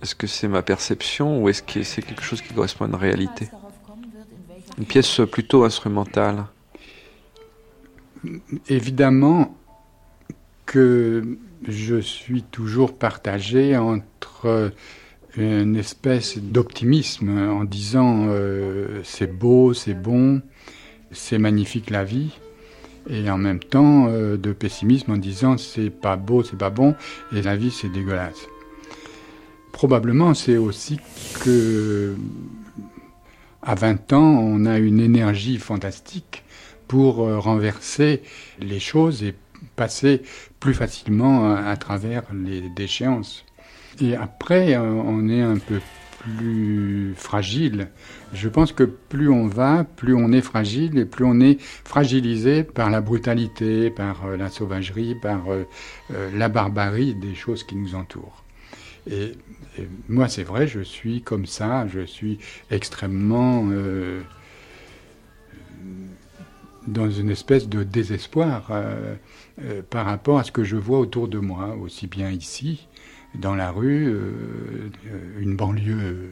[0.00, 2.94] Est-ce que c'est ma perception ou est-ce que c'est quelque chose qui correspond à une
[2.94, 3.48] réalité?
[4.78, 6.44] Une pièce plutôt instrumentale.
[8.68, 9.56] Évidemment
[10.66, 11.36] que
[11.66, 14.70] je suis toujours partagé entre
[15.36, 20.42] une espèce d'optimisme en disant euh, c'est beau, c'est bon,
[21.12, 22.30] c'est magnifique la vie,
[23.08, 26.94] et en même temps euh, de pessimisme en disant c'est pas beau, c'est pas bon,
[27.34, 28.46] et la vie c'est dégueulasse.
[29.72, 30.98] Probablement c'est aussi
[31.42, 32.14] que
[33.62, 36.42] à 20 ans on a une énergie fantastique
[36.88, 38.22] pour euh, renverser
[38.60, 39.34] les choses et
[39.76, 40.22] passer
[40.58, 43.44] plus facilement à, à travers les déchéances.
[44.00, 45.80] Et après euh, on est un peu
[46.20, 47.88] plus fragile.
[48.34, 52.62] Je pense que plus on va, plus on est fragile et plus on est fragilisé
[52.62, 55.64] par la brutalité, par euh, la sauvagerie, par euh,
[56.12, 58.44] euh, la barbarie des choses qui nous entourent.
[59.10, 59.32] Et,
[60.08, 62.38] moi, c'est vrai, je suis comme ça, je suis
[62.70, 63.64] extrêmement
[66.86, 68.70] dans une espèce de désespoir
[69.88, 72.88] par rapport à ce que je vois autour de moi, aussi bien ici,
[73.34, 74.90] dans la rue, euh,
[75.38, 76.30] une banlieue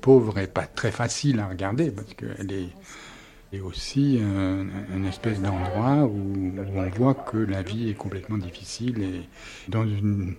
[0.00, 6.04] pauvre et pas très facile à regarder parce qu'elle est, aussi un, une espèce d'endroit
[6.04, 9.28] où, on voit que la vie est complètement difficile et
[9.68, 10.34] dans une,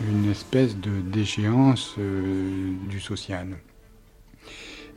[0.00, 3.56] une espèce de déchéance euh, du social.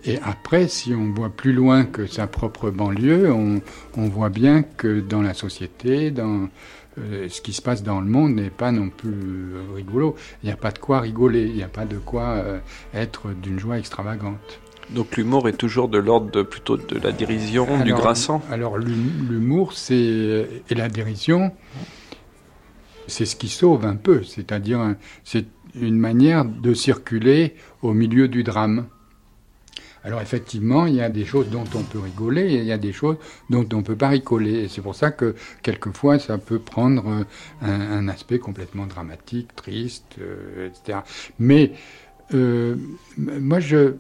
[0.04, 3.62] Et après, si on voit plus loin que sa propre banlieue, on
[3.96, 6.50] voit bien que dans la société, dans
[6.98, 10.16] euh, ce qui se passe dans le monde n'est pas non plus rigolo.
[10.44, 12.60] Il n'y a pas de quoi rigoler, il n'y a pas de quoi euh,
[12.94, 14.60] être d'une joie extravagante.
[14.92, 19.96] Donc l'humour est toujours de l'ordre plutôt de la dérision, du grinçant Alors l'humour c'est
[20.70, 21.52] et la dérision,
[23.08, 28.44] c'est ce qui sauve un peu, c'est-à-dire c'est une manière de circuler au milieu du
[28.44, 28.86] drame.
[30.06, 32.78] Alors effectivement, il y a des choses dont on peut rigoler et il y a
[32.78, 33.18] des choses
[33.50, 34.54] dont on ne peut pas rigoler.
[34.54, 35.34] Et c'est pour ça que
[35.64, 37.26] quelquefois, ça peut prendre
[37.64, 41.00] un, aspect complètement dramatique, triste, euh, etc.
[41.40, 41.72] Mais
[42.36, 42.76] euh,
[43.18, 43.96] moi, je,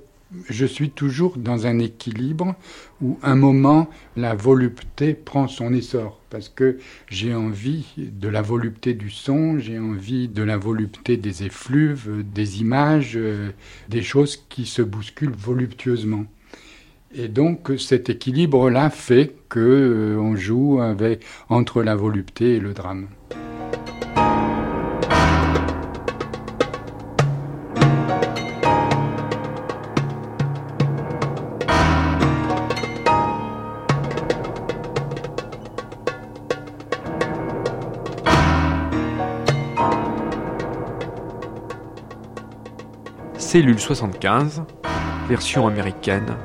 [0.49, 2.55] je suis toujours dans un équilibre
[3.01, 6.77] où un moment la volupté prend son essor parce que
[7.09, 12.61] j'ai envie de la volupté du son, j'ai envie de la volupté des effluves, des
[12.61, 13.51] images, euh,
[13.89, 16.25] des choses qui se bousculent voluptueusement.
[17.13, 20.81] Et donc cet équilibre-là fait que euh, joue
[21.49, 23.07] entre la volupté et le drame.
[43.55, 44.63] Cellule 75,
[45.29, 46.35] version américaine,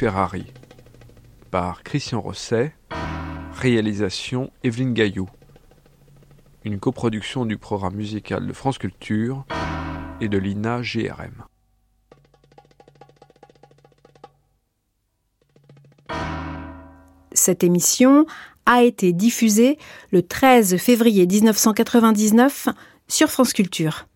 [0.00, 0.46] Ferrari
[1.50, 2.74] par Christian Rosset
[3.52, 5.28] Réalisation Evelyne Gaillot
[6.64, 9.44] Une coproduction du programme musical de France Culture
[10.22, 11.44] et de l'INA GRM.
[17.32, 18.24] Cette émission
[18.64, 19.76] a été diffusée
[20.12, 22.70] le 13 février 1999
[23.06, 24.06] sur France Culture.